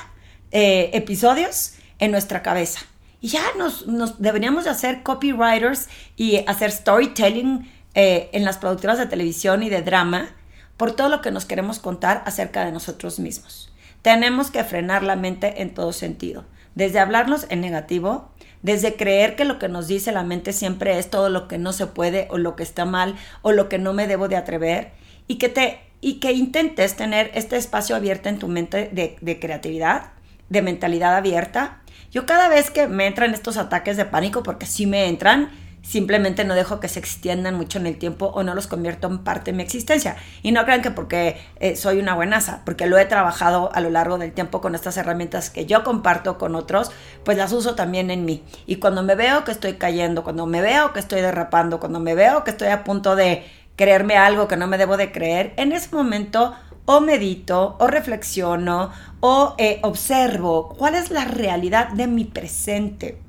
eh, 0.50 0.91
episodios 0.93 1.75
en 2.00 2.11
nuestra 2.11 2.43
cabeza. 2.43 2.81
Y 3.21 3.29
ya 3.29 3.43
nos, 3.57 3.87
deberíamos 4.21 4.64
de 4.64 4.71
hacer 4.71 5.05
copywriters 5.05 5.88
y 6.17 6.45
hacer 6.49 6.73
storytelling 6.73 7.71
eh, 7.95 8.29
en 8.33 8.45
las 8.45 8.59
productoras 8.59 8.99
de 8.99 9.07
televisión 9.07 9.62
y 9.62 9.71
de 9.71 9.83
drama 9.83 10.31
por 10.76 10.93
todo 10.93 11.09
lo 11.09 11.21
que 11.21 11.31
nos 11.31 11.45
queremos 11.45 11.78
contar 11.78 12.23
acerca 12.26 12.64
de 12.64 12.73
nosotros 12.73 13.19
mismos. 13.19 13.73
Tenemos 14.02 14.50
que 14.50 14.64
frenar 14.64 15.02
la 15.02 15.16
mente 15.16 15.62
en 15.62 15.73
todo 15.73 15.93
sentido, 15.93 16.45
desde 16.75 17.00
hablarnos 17.00 17.47
en 17.49 17.61
negativo 17.61 18.31
desde 18.64 18.97
creer 18.97 19.37
que 19.37 19.45
lo 19.45 19.59
que 19.59 19.69
nos 19.69 19.88
dice 19.88 20.11
la 20.11 20.25
mente 20.25 20.54
siempre 20.54 20.99
es 20.99 21.11
todo 21.11 21.28
lo 21.28 21.49
que 21.49 21.59
no 21.59 21.75
se 21.75 21.87
puede 21.87 22.26
o 22.31 22.38
lo 22.38 22.57
que 22.57 22.62
está 22.62 22.87
mal 22.87 23.14
o 23.43 23.52
lo 23.52 23.69
que 23.69 23.78
no 23.78 23.93
me 23.93 24.07
debo 24.07 24.26
de 24.26 24.37
atrever 24.37 24.93
y 25.28 25.37
que 25.37 25.50
te 25.50 25.81
y 26.00 26.14
que 26.14 26.33
intentes 26.33 26.97
tener 26.97 27.31
este 27.35 27.57
espacio 27.57 27.95
abierto 27.95 28.31
en 28.31 28.38
tu 28.38 28.49
mente 28.49 28.90
de, 28.90 29.38
creatividad, 29.38 30.12
de 30.49 30.62
mentalidad 30.62 31.14
abierta. 31.14 31.83
Yo 32.11 32.25
cada 32.25 32.49
vez 32.49 32.71
que 32.71 32.87
me 32.87 33.07
entran 33.07 33.35
estos 33.35 33.59
ataques 33.59 33.99
de 33.99 34.04
pánico, 34.07 34.43
porque 34.43 34.66
sí 34.66 34.87
me 34.87 35.09
entran, 35.09 35.50
simplemente 35.85 36.45
no 36.45 36.55
dejo 36.55 36.81
que 36.81 36.88
se 36.88 36.99
extiendan 36.99 37.55
mucho 37.55 37.79
en 37.79 37.87
el 37.87 37.99
tiempo 37.99 38.26
o 38.26 38.43
no 38.43 38.55
los 38.55 38.67
convierto 38.67 39.07
en 39.07 39.19
parte 39.19 39.53
de 39.53 39.57
mi 39.57 39.62
existencia. 39.62 40.17
Y 40.43 40.50
no 40.50 40.64
crean 40.64 40.83
que 40.83 40.91
porque 40.91 41.37
eh, 41.61 41.76
soy 41.76 41.99
una 41.99 42.14
buenaza, 42.14 42.62
porque 42.64 42.87
lo 42.87 42.99
he 42.99 43.05
trabajado 43.05 43.71
a 43.75 43.81
lo 43.81 43.91
largo 43.91 44.19
del 44.19 44.33
tiempo 44.33 44.61
con 44.61 44.75
estas 44.75 44.97
herramientas 44.97 45.50
que 45.50 45.67
yo 45.67 45.85
comparto 45.85 46.38
con 46.38 46.55
otros, 46.55 46.91
pues 47.23 47.37
las 47.37 47.53
uso 47.53 47.75
también 47.75 48.11
en 48.11 48.25
mí. 48.25 48.43
Y 48.67 48.76
cuando 48.76 49.03
me 49.03 49.14
veo 49.14 49.45
que 49.45 49.53
estoy 49.53 49.75
cayendo, 49.75 50.25
cuando 50.25 50.47
me 50.47 50.62
veo 50.62 50.93
que 50.93 51.00
estoy 51.00 51.21
derrapando, 51.21 51.79
cuando 51.79 52.00
me 52.00 52.14
veo 52.14 52.45
que 52.45 52.50
estoy 52.50 52.69
a 52.69 52.83
punto 52.83 53.14
de 53.14 53.45
creerme 53.76 54.17
algo 54.17 54.49
que 54.49 54.57
no 54.57 54.67
me 54.67 54.79
debo 54.79 54.97
de 54.97 55.12
creer, 55.12 55.53
en 55.57 55.73
ese 55.73 55.95
momento 55.95 56.55
o 56.87 57.00
medito 57.00 57.76
o 57.79 57.87
reflexiono 57.87 58.91
o 59.21 59.55
eh, 59.59 59.81
observo 59.83 60.75
cuál 60.79 60.95
es 60.95 61.11
la 61.11 61.25
realidad 61.25 61.88
de 61.88 62.07
mi 62.07 62.25
presente 62.25 63.24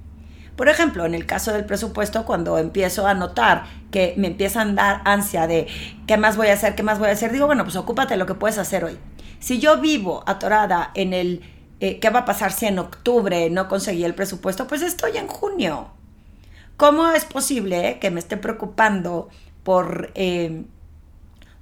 por 0.56 0.70
ejemplo, 0.70 1.06
en 1.06 1.14
el 1.16 1.26
caso 1.26 1.52
del 1.52 1.66
presupuesto, 1.66 2.26
cuando 2.26 2.58
empiezo 2.58 3.08
a 3.08 3.14
notar 3.14 3.66
que 3.92 4.14
me 4.18 4.28
empiezan 4.28 4.72
a 4.72 4.84
dar 4.84 5.02
ansia 5.06 5.48
de 5.48 5.68
qué 6.08 6.18
más 6.18 6.38
voy 6.38 6.48
a 6.48 6.54
hacer, 6.54 6.76
qué 6.76 6.84
más 6.84 7.00
voy 7.00 7.10
a 7.10 7.12
hacer, 7.12 7.32
digo, 7.32 7.46
bueno, 7.46 7.64
pues 7.64 7.76
ocúpate 7.76 8.14
de 8.14 8.18
lo 8.18 8.26
que 8.26 8.36
puedes 8.36 8.58
hacer 8.58 8.86
hoy. 8.86 8.98
Si 9.40 9.60
yo 9.60 9.82
vivo 9.82 10.24
atorada 10.26 10.92
en 10.96 11.14
el 11.14 11.44
eh, 11.82 12.00
qué 12.00 12.10
va 12.10 12.20
a 12.20 12.26
pasar 12.26 12.54
si 12.54 12.66
en 12.66 12.80
octubre 12.80 13.50
no 13.50 13.68
conseguí 13.68 14.06
el 14.06 14.16
presupuesto, 14.16 14.66
pues 14.68 14.82
estoy 14.82 15.18
en 15.18 15.28
junio. 15.28 15.90
¿Cómo 16.78 17.10
es 17.10 17.26
posible 17.26 18.00
que 18.00 18.12
me 18.12 18.20
esté 18.20 18.38
preocupando 18.38 19.30
por, 19.64 20.12
eh, 20.16 20.64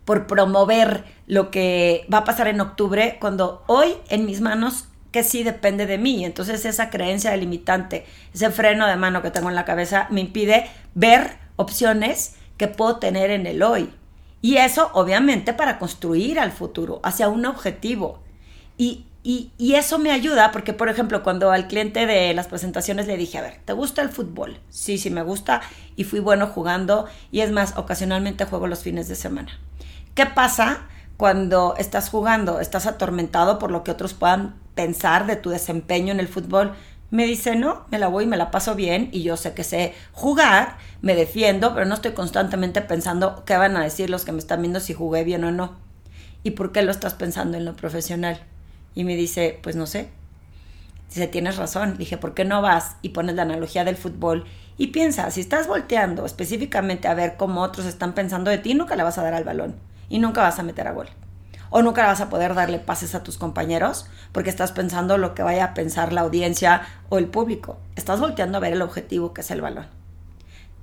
por 0.05 0.27
promover 0.27 1.03
lo 1.27 1.49
que 1.49 2.05
va 2.13 2.19
a 2.19 2.23
pasar 2.23 2.47
en 2.47 2.61
octubre 2.61 3.17
cuando 3.19 3.63
hoy 3.67 3.95
en 4.09 4.25
mis 4.25 4.41
manos 4.41 4.87
que 5.13 5.23
sí 5.23 5.43
depende 5.43 5.85
de 5.85 5.97
mí. 5.97 6.25
Entonces 6.25 6.65
esa 6.65 6.89
creencia 6.89 7.37
limitante, 7.37 8.05
ese 8.33 8.49
freno 8.49 8.85
de 8.87 8.97
mano 8.97 9.21
que 9.21 9.31
tengo 9.31 9.47
en 9.47 9.55
la 9.55 9.63
cabeza 9.63 10.07
me 10.09 10.19
impide 10.19 10.69
ver 10.95 11.37
opciones 11.55 12.35
que 12.57 12.67
puedo 12.67 12.97
tener 12.97 13.29
en 13.29 13.47
el 13.47 13.63
hoy. 13.63 13.93
Y 14.41 14.57
eso 14.57 14.89
obviamente 14.93 15.53
para 15.53 15.79
construir 15.79 16.39
al 16.39 16.51
futuro, 16.51 16.99
hacia 17.03 17.29
un 17.29 17.45
objetivo. 17.45 18.21
Y, 18.77 19.05
y, 19.23 19.75
eso 19.75 19.99
me 19.99 20.11
ayuda 20.11 20.51
porque, 20.51 20.73
por 20.73 20.89
ejemplo, 20.89 21.23
cuando 21.23 21.51
al 21.51 21.67
cliente 21.67 22.05
de 22.05 22.33
las 22.33 22.47
presentaciones 22.47 23.07
le 23.07 23.15
dije, 23.15 23.37
a 23.37 23.41
ver, 23.41 23.59
¿te 23.63 23.71
gusta 23.71 24.01
el 24.01 24.09
fútbol? 24.09 24.59
Sí, 24.69 24.97
sí 24.97 25.11
me 25.11 25.21
gusta 25.21 25.61
y 25.95 26.03
fui 26.03 26.19
bueno 26.19 26.47
jugando 26.47 27.05
y 27.31 27.41
es 27.41 27.51
más, 27.51 27.77
ocasionalmente 27.77 28.45
juego 28.45 28.67
los 28.67 28.79
fines 28.79 29.07
de 29.07 29.15
semana. 29.15 29.59
¿Qué 30.15 30.25
pasa 30.25 30.87
cuando 31.17 31.75
estás 31.77 32.09
jugando? 32.09 32.59
Estás 32.59 32.87
atormentado 32.87 33.59
por 33.59 33.71
lo 33.71 33.83
que 33.83 33.91
otros 33.91 34.13
puedan 34.13 34.55
pensar 34.75 35.27
de 35.27 35.35
tu 35.35 35.49
desempeño 35.49 36.11
en 36.11 36.19
el 36.19 36.27
fútbol. 36.27 36.73
Me 37.11 37.25
dice, 37.25 37.55
no, 37.55 37.85
me 37.91 37.99
la 37.99 38.07
voy 38.07 38.23
y 38.23 38.27
me 38.27 38.37
la 38.37 38.51
paso 38.51 38.75
bien 38.75 39.09
y 39.11 39.21
yo 39.21 39.37
sé 39.37 39.53
que 39.53 39.63
sé 39.63 39.93
jugar, 40.13 40.77
me 41.01 41.15
defiendo, 41.15 41.73
pero 41.73 41.85
no 41.85 41.95
estoy 41.95 42.13
constantemente 42.13 42.81
pensando 42.81 43.43
qué 43.45 43.55
van 43.55 43.77
a 43.77 43.83
decir 43.83 44.09
los 44.09 44.25
que 44.25 44.31
me 44.31 44.39
están 44.39 44.61
viendo 44.61 44.79
si 44.79 44.93
jugué 44.93 45.23
bien 45.23 45.43
o 45.43 45.51
no. 45.51 45.75
¿Y 46.43 46.51
por 46.51 46.71
qué 46.71 46.81
lo 46.81 46.91
estás 46.91 47.13
pensando 47.13 47.57
en 47.57 47.65
lo 47.65 47.75
profesional? 47.75 48.41
Y 48.95 49.03
me 49.03 49.15
dice, 49.15 49.59
pues 49.61 49.75
no 49.75 49.85
sé. 49.85 50.09
Dice, 51.09 51.27
tienes 51.27 51.57
razón. 51.57 51.97
Dije, 51.97 52.17
¿por 52.17 52.33
qué 52.33 52.45
no 52.45 52.61
vas 52.61 52.97
y 53.01 53.09
pones 53.09 53.35
la 53.35 53.43
analogía 53.43 53.85
del 53.85 53.95
fútbol 53.95 54.45
y 54.77 54.87
piensa, 54.87 55.29
si 55.29 55.41
estás 55.41 55.67
volteando 55.67 56.25
específicamente 56.25 57.07
a 57.07 57.13
ver 57.13 57.35
cómo 57.37 57.61
otros 57.61 57.85
están 57.85 58.13
pensando 58.13 58.49
de 58.49 58.57
ti, 58.57 58.73
nunca 58.73 58.95
le 58.95 59.03
vas 59.03 59.17
a 59.17 59.23
dar 59.23 59.33
al 59.33 59.43
balón. 59.43 59.75
y 60.09 60.19
nunca 60.19 60.41
vas 60.41 60.59
a 60.59 60.63
meter 60.63 60.87
a 60.87 60.91
gol. 60.91 61.07
O 61.75 61.81
nunca 61.81 62.05
vas 62.05 62.21
a 62.21 62.29
poder 62.29 62.53
darle 62.53 62.77
pases 62.77 63.15
a 63.15 63.23
tus 63.23 63.39
compañeros 63.39 64.05
porque 64.31 64.51
estás 64.51 64.71
pensando 64.71 65.17
lo 65.17 65.33
que 65.33 65.41
vaya 65.41 65.63
a 65.65 65.73
pensar 65.73 66.13
la 66.13 66.21
audiencia 66.21 66.83
o 67.09 67.17
el 67.17 67.25
público. 67.25 67.79
Estás 67.95 68.19
volteando 68.19 68.59
a 68.59 68.61
ver 68.61 68.73
el 68.73 68.83
objetivo 68.83 69.33
que 69.33 69.41
es 69.41 69.49
el 69.49 69.61
balón. 69.61 69.87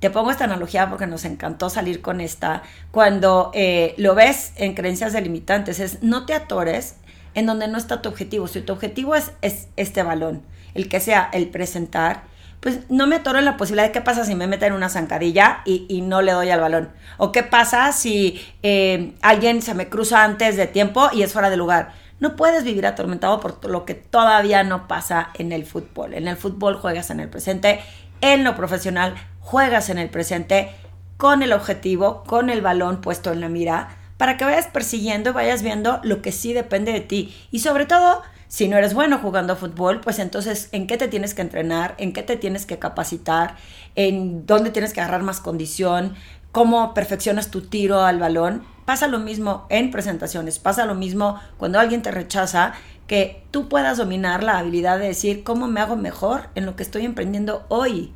Te 0.00 0.10
pongo 0.10 0.32
esta 0.32 0.46
analogía 0.46 0.90
porque 0.90 1.06
nos 1.06 1.24
encantó 1.24 1.70
salir 1.70 2.02
con 2.02 2.20
esta. 2.20 2.64
Cuando 2.90 3.52
eh, 3.54 3.94
lo 3.98 4.16
ves 4.16 4.50
en 4.56 4.74
creencias 4.74 5.12
delimitantes, 5.12 5.78
es 5.78 6.02
no 6.02 6.26
te 6.26 6.34
atores 6.34 6.96
en 7.34 7.46
donde 7.46 7.68
no 7.68 7.78
está 7.78 8.02
tu 8.02 8.08
objetivo. 8.08 8.48
Si 8.48 8.60
tu 8.60 8.72
objetivo 8.72 9.14
es, 9.14 9.30
es 9.42 9.68
este 9.76 10.02
balón, 10.02 10.42
el 10.74 10.88
que 10.88 10.98
sea 10.98 11.30
el 11.32 11.50
presentar, 11.50 12.24
pues 12.60 12.80
no 12.90 13.06
me 13.06 13.16
atoro 13.16 13.38
en 13.38 13.46
la 13.46 13.56
posibilidad 13.56 13.86
de 13.86 13.92
qué 13.92 14.02
pasa 14.02 14.24
si 14.24 14.34
me 14.34 14.46
meten 14.46 14.68
en 14.68 14.74
una 14.74 14.90
zancadilla 14.90 15.62
y, 15.64 16.02
no 16.02 16.20
le 16.22 16.32
doy 16.32 16.50
al 16.50 16.60
balón. 16.60 16.90
O 17.16 17.32
qué 17.32 17.42
pasa 17.42 17.92
si 17.92 18.40
eh, 18.62 19.14
alguien 19.22 19.62
se 19.62 19.74
me 19.74 19.88
cruza 19.88 20.24
antes 20.24 20.56
de 20.56 20.66
tiempo 20.66 21.08
y 21.12 21.22
es 21.22 21.32
fuera 21.32 21.48
de 21.48 21.56
lugar. 21.56 21.92
No 22.20 22.36
puedes 22.36 22.64
vivir 22.64 22.86
atormentado 22.86 23.40
por 23.40 23.64
lo 23.64 23.86
que 23.86 23.94
todavía 23.94 24.62
no 24.62 24.88
pasa 24.88 25.30
en 25.34 25.52
el 25.52 25.64
fútbol. 25.64 26.12
En 26.12 26.28
el 26.28 26.36
fútbol 26.36 26.76
juegas 26.76 27.08
en 27.08 27.20
el 27.20 27.30
presente, 27.30 27.80
en 28.20 28.44
lo 28.44 28.54
profesional 28.56 29.14
juegas 29.40 29.88
en 29.88 29.96
el 29.96 30.10
presente 30.10 30.70
con 31.16 31.42
el 31.42 31.52
objetivo, 31.52 32.24
con 32.24 32.50
el 32.50 32.60
balón 32.60 33.00
puesto 33.00 33.32
en 33.32 33.40
la 33.40 33.48
mira, 33.48 33.96
para 34.18 34.36
que 34.36 34.44
vayas 34.44 34.66
persiguiendo 34.66 35.30
y 35.30 35.32
vayas 35.32 35.62
viendo 35.62 35.98
lo 36.02 36.20
que 36.20 36.30
sí 36.30 36.52
depende 36.52 36.92
de 36.92 37.00
ti. 37.00 37.34
Y 37.50 37.60
sobre 37.60 37.86
todo, 37.86 38.22
si 38.50 38.66
no 38.66 38.76
eres 38.76 38.94
bueno 38.94 39.18
jugando 39.18 39.54
fútbol, 39.54 40.00
pues 40.00 40.18
entonces 40.18 40.70
en 40.72 40.88
qué 40.88 40.96
te 40.96 41.06
tienes 41.06 41.34
que 41.34 41.42
entrenar, 41.42 41.94
en 41.98 42.12
qué 42.12 42.24
te 42.24 42.36
tienes 42.36 42.66
que 42.66 42.80
capacitar, 42.80 43.54
en 43.94 44.44
dónde 44.44 44.70
tienes 44.70 44.92
que 44.92 45.00
agarrar 45.00 45.22
más 45.22 45.38
condición, 45.38 46.16
cómo 46.50 46.92
perfeccionas 46.92 47.52
tu 47.52 47.60
tiro 47.60 48.02
al 48.02 48.18
balón. 48.18 48.64
Pasa 48.86 49.06
lo 49.06 49.20
mismo 49.20 49.66
en 49.68 49.92
presentaciones, 49.92 50.58
pasa 50.58 50.84
lo 50.84 50.96
mismo 50.96 51.38
cuando 51.58 51.78
alguien 51.78 52.02
te 52.02 52.10
rechaza, 52.10 52.72
que 53.06 53.44
tú 53.52 53.68
puedas 53.68 53.98
dominar 53.98 54.42
la 54.42 54.58
habilidad 54.58 54.98
de 54.98 55.06
decir 55.06 55.44
cómo 55.44 55.68
me 55.68 55.80
hago 55.80 55.94
mejor 55.94 56.48
en 56.56 56.66
lo 56.66 56.74
que 56.74 56.82
estoy 56.82 57.04
emprendiendo 57.04 57.64
hoy, 57.68 58.12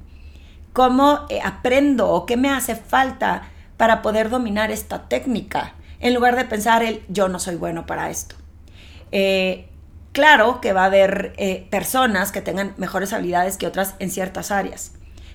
cómo 0.72 1.26
eh, 1.28 1.42
aprendo 1.44 2.10
o 2.10 2.26
qué 2.26 2.36
me 2.36 2.50
hace 2.50 2.74
falta 2.74 3.52
para 3.76 4.02
poder 4.02 4.30
dominar 4.30 4.72
esta 4.72 5.08
técnica, 5.08 5.74
en 6.00 6.12
lugar 6.12 6.34
de 6.34 6.44
pensar 6.44 6.82
el 6.82 7.04
yo 7.08 7.28
no 7.28 7.38
soy 7.38 7.54
bueno 7.54 7.86
para 7.86 8.10
esto. 8.10 8.34
Eh, 9.12 9.68
Claro 10.14 10.60
que 10.60 10.72
va 10.72 10.82
a 10.82 10.86
haber 10.86 11.32
eh, 11.38 11.66
personas 11.70 12.30
que 12.30 12.40
tengan 12.40 12.72
mejores 12.76 13.12
habilidades 13.12 13.56
que 13.56 13.66
otras 13.66 13.96
en 13.98 14.12
ciertas 14.12 14.52
áreas, 14.52 14.92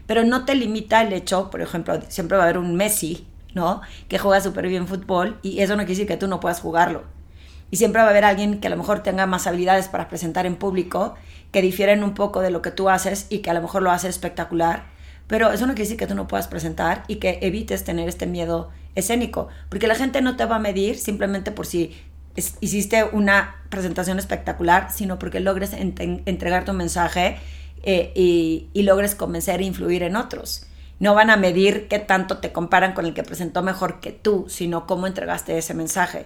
pero 0.07 0.23
no 0.23 0.45
te 0.45 0.55
limita 0.55 1.01
el 1.01 1.11
hecho, 1.11 1.49
por 1.49 1.59
ejemplo, 1.59 1.99
siempre 2.07 2.37
va 2.37 2.43
a 2.43 2.45
haber 2.45 2.57
un 2.57 2.77
Messi, 2.77 3.27
¿no? 3.53 3.81
Que 4.07 4.17
juega 4.17 4.39
súper 4.39 4.69
bien 4.69 4.87
fútbol 4.87 5.37
y 5.41 5.59
eso 5.59 5.73
no 5.73 5.79
quiere 5.79 5.95
decir 5.95 6.07
que 6.07 6.15
tú 6.15 6.29
no 6.29 6.39
puedas 6.39 6.61
jugarlo. 6.61 7.03
Y 7.69 7.75
siempre 7.75 8.01
va 8.01 8.07
a 8.07 8.11
haber 8.11 8.23
alguien 8.23 8.61
que 8.61 8.67
a 8.67 8.69
lo 8.69 8.77
mejor 8.77 9.03
tenga 9.03 9.25
más 9.25 9.47
habilidades 9.47 9.89
para 9.89 10.07
presentar 10.07 10.45
en 10.45 10.55
público, 10.55 11.15
que 11.51 11.61
difieren 11.61 12.01
un 12.01 12.13
poco 12.13 12.39
de 12.39 12.49
lo 12.49 12.61
que 12.61 12.71
tú 12.71 12.87
haces 12.87 13.27
y 13.29 13.39
que 13.39 13.49
a 13.49 13.53
lo 13.55 13.61
mejor 13.61 13.81
lo 13.81 13.91
hace 13.91 14.07
espectacular, 14.07 14.85
pero 15.27 15.51
eso 15.51 15.67
no 15.67 15.73
quiere 15.73 15.89
decir 15.89 15.97
que 15.97 16.07
tú 16.07 16.15
no 16.15 16.29
puedas 16.29 16.47
presentar 16.47 17.03
y 17.09 17.17
que 17.17 17.39
evites 17.41 17.83
tener 17.83 18.07
este 18.07 18.27
miedo 18.27 18.69
escénico, 18.95 19.49
porque 19.67 19.87
la 19.87 19.95
gente 19.95 20.21
no 20.21 20.37
te 20.37 20.45
va 20.45 20.55
a 20.55 20.59
medir 20.59 20.97
simplemente 20.97 21.51
por 21.51 21.65
si 21.65 21.97
hiciste 22.59 23.03
una 23.03 23.55
presentación 23.69 24.19
espectacular, 24.19 24.91
sino 24.91 25.19
porque 25.19 25.39
logres 25.39 25.71
entregar 25.73 26.65
tu 26.65 26.73
mensaje 26.73 27.37
eh, 27.83 28.11
y, 28.15 28.81
logres 28.83 29.15
convencer 29.15 29.61
e 29.61 29.65
influir 29.65 30.03
en 30.03 30.15
otros. 30.15 30.65
No 30.99 31.13
van 31.13 31.29
a 31.29 31.37
medir 31.37 31.87
qué 31.87 31.99
tanto 31.99 32.39
te 32.39 32.51
comparan 32.51 32.93
con 32.93 33.05
el 33.05 33.13
que 33.13 33.23
presentó 33.23 33.61
mejor 33.61 33.99
que 33.99 34.11
tú, 34.11 34.47
sino 34.49 34.85
cómo 34.85 35.07
entregaste 35.07 35.57
ese 35.57 35.73
mensaje. 35.73 36.25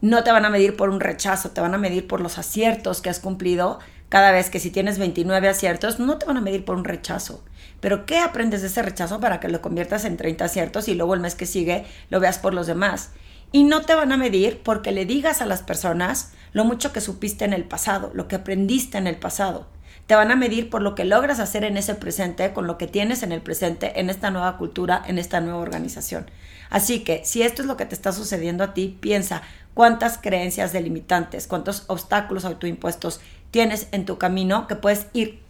No 0.00 0.24
te 0.24 0.32
van 0.32 0.46
a 0.46 0.50
medir 0.50 0.76
por 0.76 0.88
un 0.88 1.00
rechazo, 1.00 1.50
te 1.50 1.60
van 1.60 1.74
a 1.74 1.78
medir 1.78 2.06
por 2.06 2.20
los 2.20 2.38
aciertos 2.38 3.02
que 3.02 3.10
has 3.10 3.20
cumplido. 3.20 3.78
Cada 4.08 4.32
vez 4.32 4.48
que 4.48 4.58
si 4.58 4.70
tienes 4.70 4.98
29 4.98 5.48
aciertos, 5.48 6.00
no 6.00 6.16
te 6.18 6.26
van 6.26 6.38
a 6.38 6.40
medir 6.40 6.64
por 6.64 6.76
un 6.76 6.84
rechazo. 6.84 7.44
Pero 7.80 8.06
¿qué 8.06 8.18
aprendes 8.18 8.62
de 8.62 8.68
ese 8.68 8.82
rechazo 8.82 9.20
para 9.20 9.38
que 9.40 9.48
lo 9.48 9.60
conviertas 9.60 10.04
en 10.04 10.16
30 10.16 10.46
aciertos 10.46 10.88
y 10.88 10.94
luego 10.94 11.14
el 11.14 11.20
mes 11.20 11.34
que 11.34 11.46
sigue 11.46 11.84
lo 12.08 12.20
veas 12.20 12.38
por 12.38 12.54
los 12.54 12.66
demás? 12.66 13.10
Y 13.52 13.64
no 13.64 13.82
te 13.82 13.94
van 13.94 14.12
a 14.12 14.16
medir 14.16 14.60
porque 14.62 14.92
le 14.92 15.06
digas 15.06 15.42
a 15.42 15.46
las 15.46 15.62
personas 15.62 16.32
lo 16.52 16.64
mucho 16.64 16.92
que 16.92 17.00
supiste 17.00 17.44
en 17.44 17.52
el 17.52 17.64
pasado, 17.64 18.12
lo 18.14 18.28
que 18.28 18.36
aprendiste 18.36 18.96
en 18.96 19.08
el 19.08 19.16
pasado. 19.16 19.66
Te 20.06 20.14
van 20.14 20.30
a 20.30 20.36
medir 20.36 20.70
por 20.70 20.82
lo 20.82 20.94
que 20.94 21.04
logras 21.04 21.40
hacer 21.40 21.64
en 21.64 21.76
ese 21.76 21.94
presente, 21.94 22.52
con 22.52 22.66
lo 22.66 22.78
que 22.78 22.86
tienes 22.86 23.22
en 23.22 23.32
el 23.32 23.42
presente, 23.42 23.98
en 24.00 24.08
esta 24.08 24.30
nueva 24.30 24.56
cultura, 24.56 25.02
en 25.06 25.18
esta 25.18 25.40
nueva 25.40 25.58
organización. 25.58 26.30
Así 26.68 27.00
que 27.00 27.22
si 27.24 27.42
esto 27.42 27.62
es 27.62 27.68
lo 27.68 27.76
que 27.76 27.86
te 27.86 27.94
está 27.94 28.12
sucediendo 28.12 28.62
a 28.62 28.74
ti, 28.74 28.96
piensa 29.00 29.42
cuántas 29.74 30.18
creencias 30.18 30.72
delimitantes, 30.72 31.48
cuántos 31.48 31.84
obstáculos 31.88 32.44
autoimpuestos 32.44 33.20
tienes 33.50 33.88
en 33.90 34.04
tu 34.04 34.16
camino 34.16 34.68
que 34.68 34.76
puedes 34.76 35.08
ir, 35.12 35.40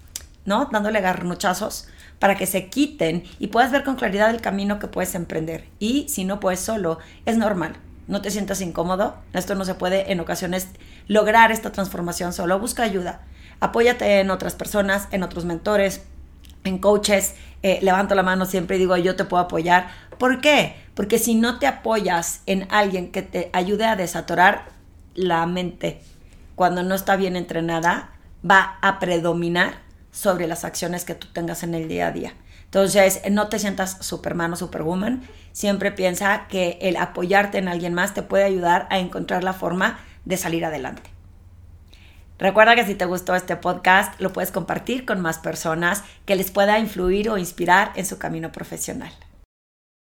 ¿no? 0.46 0.70
Dándole 0.72 1.02
garnochazos 1.02 1.88
para 2.18 2.36
que 2.36 2.46
se 2.46 2.68
quiten 2.68 3.24
y 3.38 3.48
puedas 3.48 3.72
ver 3.72 3.84
con 3.84 3.96
claridad 3.96 4.30
el 4.30 4.40
camino 4.40 4.78
que 4.78 4.88
puedes 4.88 5.14
emprender. 5.14 5.66
Y 5.78 6.08
si 6.08 6.24
no 6.24 6.40
puedes 6.40 6.60
solo, 6.60 6.98
es 7.26 7.36
normal 7.36 7.76
no 8.11 8.20
te 8.20 8.31
sientas 8.31 8.61
incómodo. 8.61 9.14
Esto 9.33 9.55
no 9.55 9.64
se 9.64 9.75
puede 9.75 10.12
en 10.12 10.18
ocasiones 10.20 10.68
lograr 11.07 11.53
esta 11.53 11.70
transformación 11.70 12.33
solo. 12.33 12.59
Busca 12.59 12.83
ayuda. 12.83 13.23
Apóyate 13.61 14.18
en 14.18 14.31
otras 14.31 14.55
personas, 14.57 15.07
en 15.12 15.23
otros 15.23 15.44
mentores, 15.44 16.03
en 16.64 16.79
coaches. 16.79 17.35
Eh, 17.62 17.79
levanto 17.83 18.14
la 18.16 18.25
mano 18.25 18.46
siempre 18.46 18.77
y 18.77 18.81
digo 18.81 18.96
yo 18.96 19.14
te 19.14 19.25
puedo 19.25 19.44
apoyar. 19.44 19.90
¿Por 20.18 20.40
qué? 20.40 20.75
Porque 20.94 21.18
si 21.18 21.37
no 21.37 21.61
te 21.61 21.68
apoyas 21.68 22.42
en 22.46 22.66
alguien 22.70 23.12
que 23.12 23.23
te 23.23 23.49
ayude 23.53 23.85
a 23.85 23.94
desatorar 23.94 24.66
la 25.14 25.46
mente 25.46 26.03
cuando 26.57 26.83
no 26.83 26.96
está 26.96 27.14
bien 27.14 27.37
entrenada, 27.37 28.11
va 28.49 28.79
a 28.83 28.99
predominar 28.99 29.75
sobre 30.11 30.49
las 30.49 30.64
acciones 30.64 31.05
que 31.05 31.14
tú 31.14 31.29
tengas 31.33 31.62
en 31.62 31.75
el 31.75 31.88
día 31.88 32.09
a 32.09 32.11
día. 32.11 32.35
Entonces, 32.70 33.20
no 33.28 33.48
te 33.48 33.59
sientas 33.59 33.96
superman 34.00 34.52
o 34.52 34.56
superwoman. 34.56 35.22
Siempre 35.50 35.90
piensa 35.90 36.46
que 36.48 36.78
el 36.80 36.96
apoyarte 36.96 37.59
en 37.59 37.66
alguien 37.66 37.94
más 37.94 38.14
te 38.14 38.22
puede 38.22 38.44
ayudar 38.44 38.87
a 38.90 39.00
encontrar 39.00 39.42
la 39.42 39.54
forma 39.54 39.98
de 40.24 40.37
salir 40.37 40.64
adelante. 40.64 41.11
Recuerda 42.38 42.76
que 42.76 42.87
si 42.87 42.94
te 42.94 43.06
gustó 43.06 43.35
este 43.35 43.56
podcast, 43.56 44.18
lo 44.20 44.33
puedes 44.33 44.52
compartir 44.52 45.04
con 45.04 45.20
más 45.20 45.38
personas 45.38 46.04
que 46.26 46.37
les 46.37 46.52
pueda 46.52 46.78
influir 46.78 47.28
o 47.28 47.38
inspirar 47.38 47.90
en 47.96 48.06
su 48.06 48.18
camino 48.18 48.52
profesional. 48.52 49.12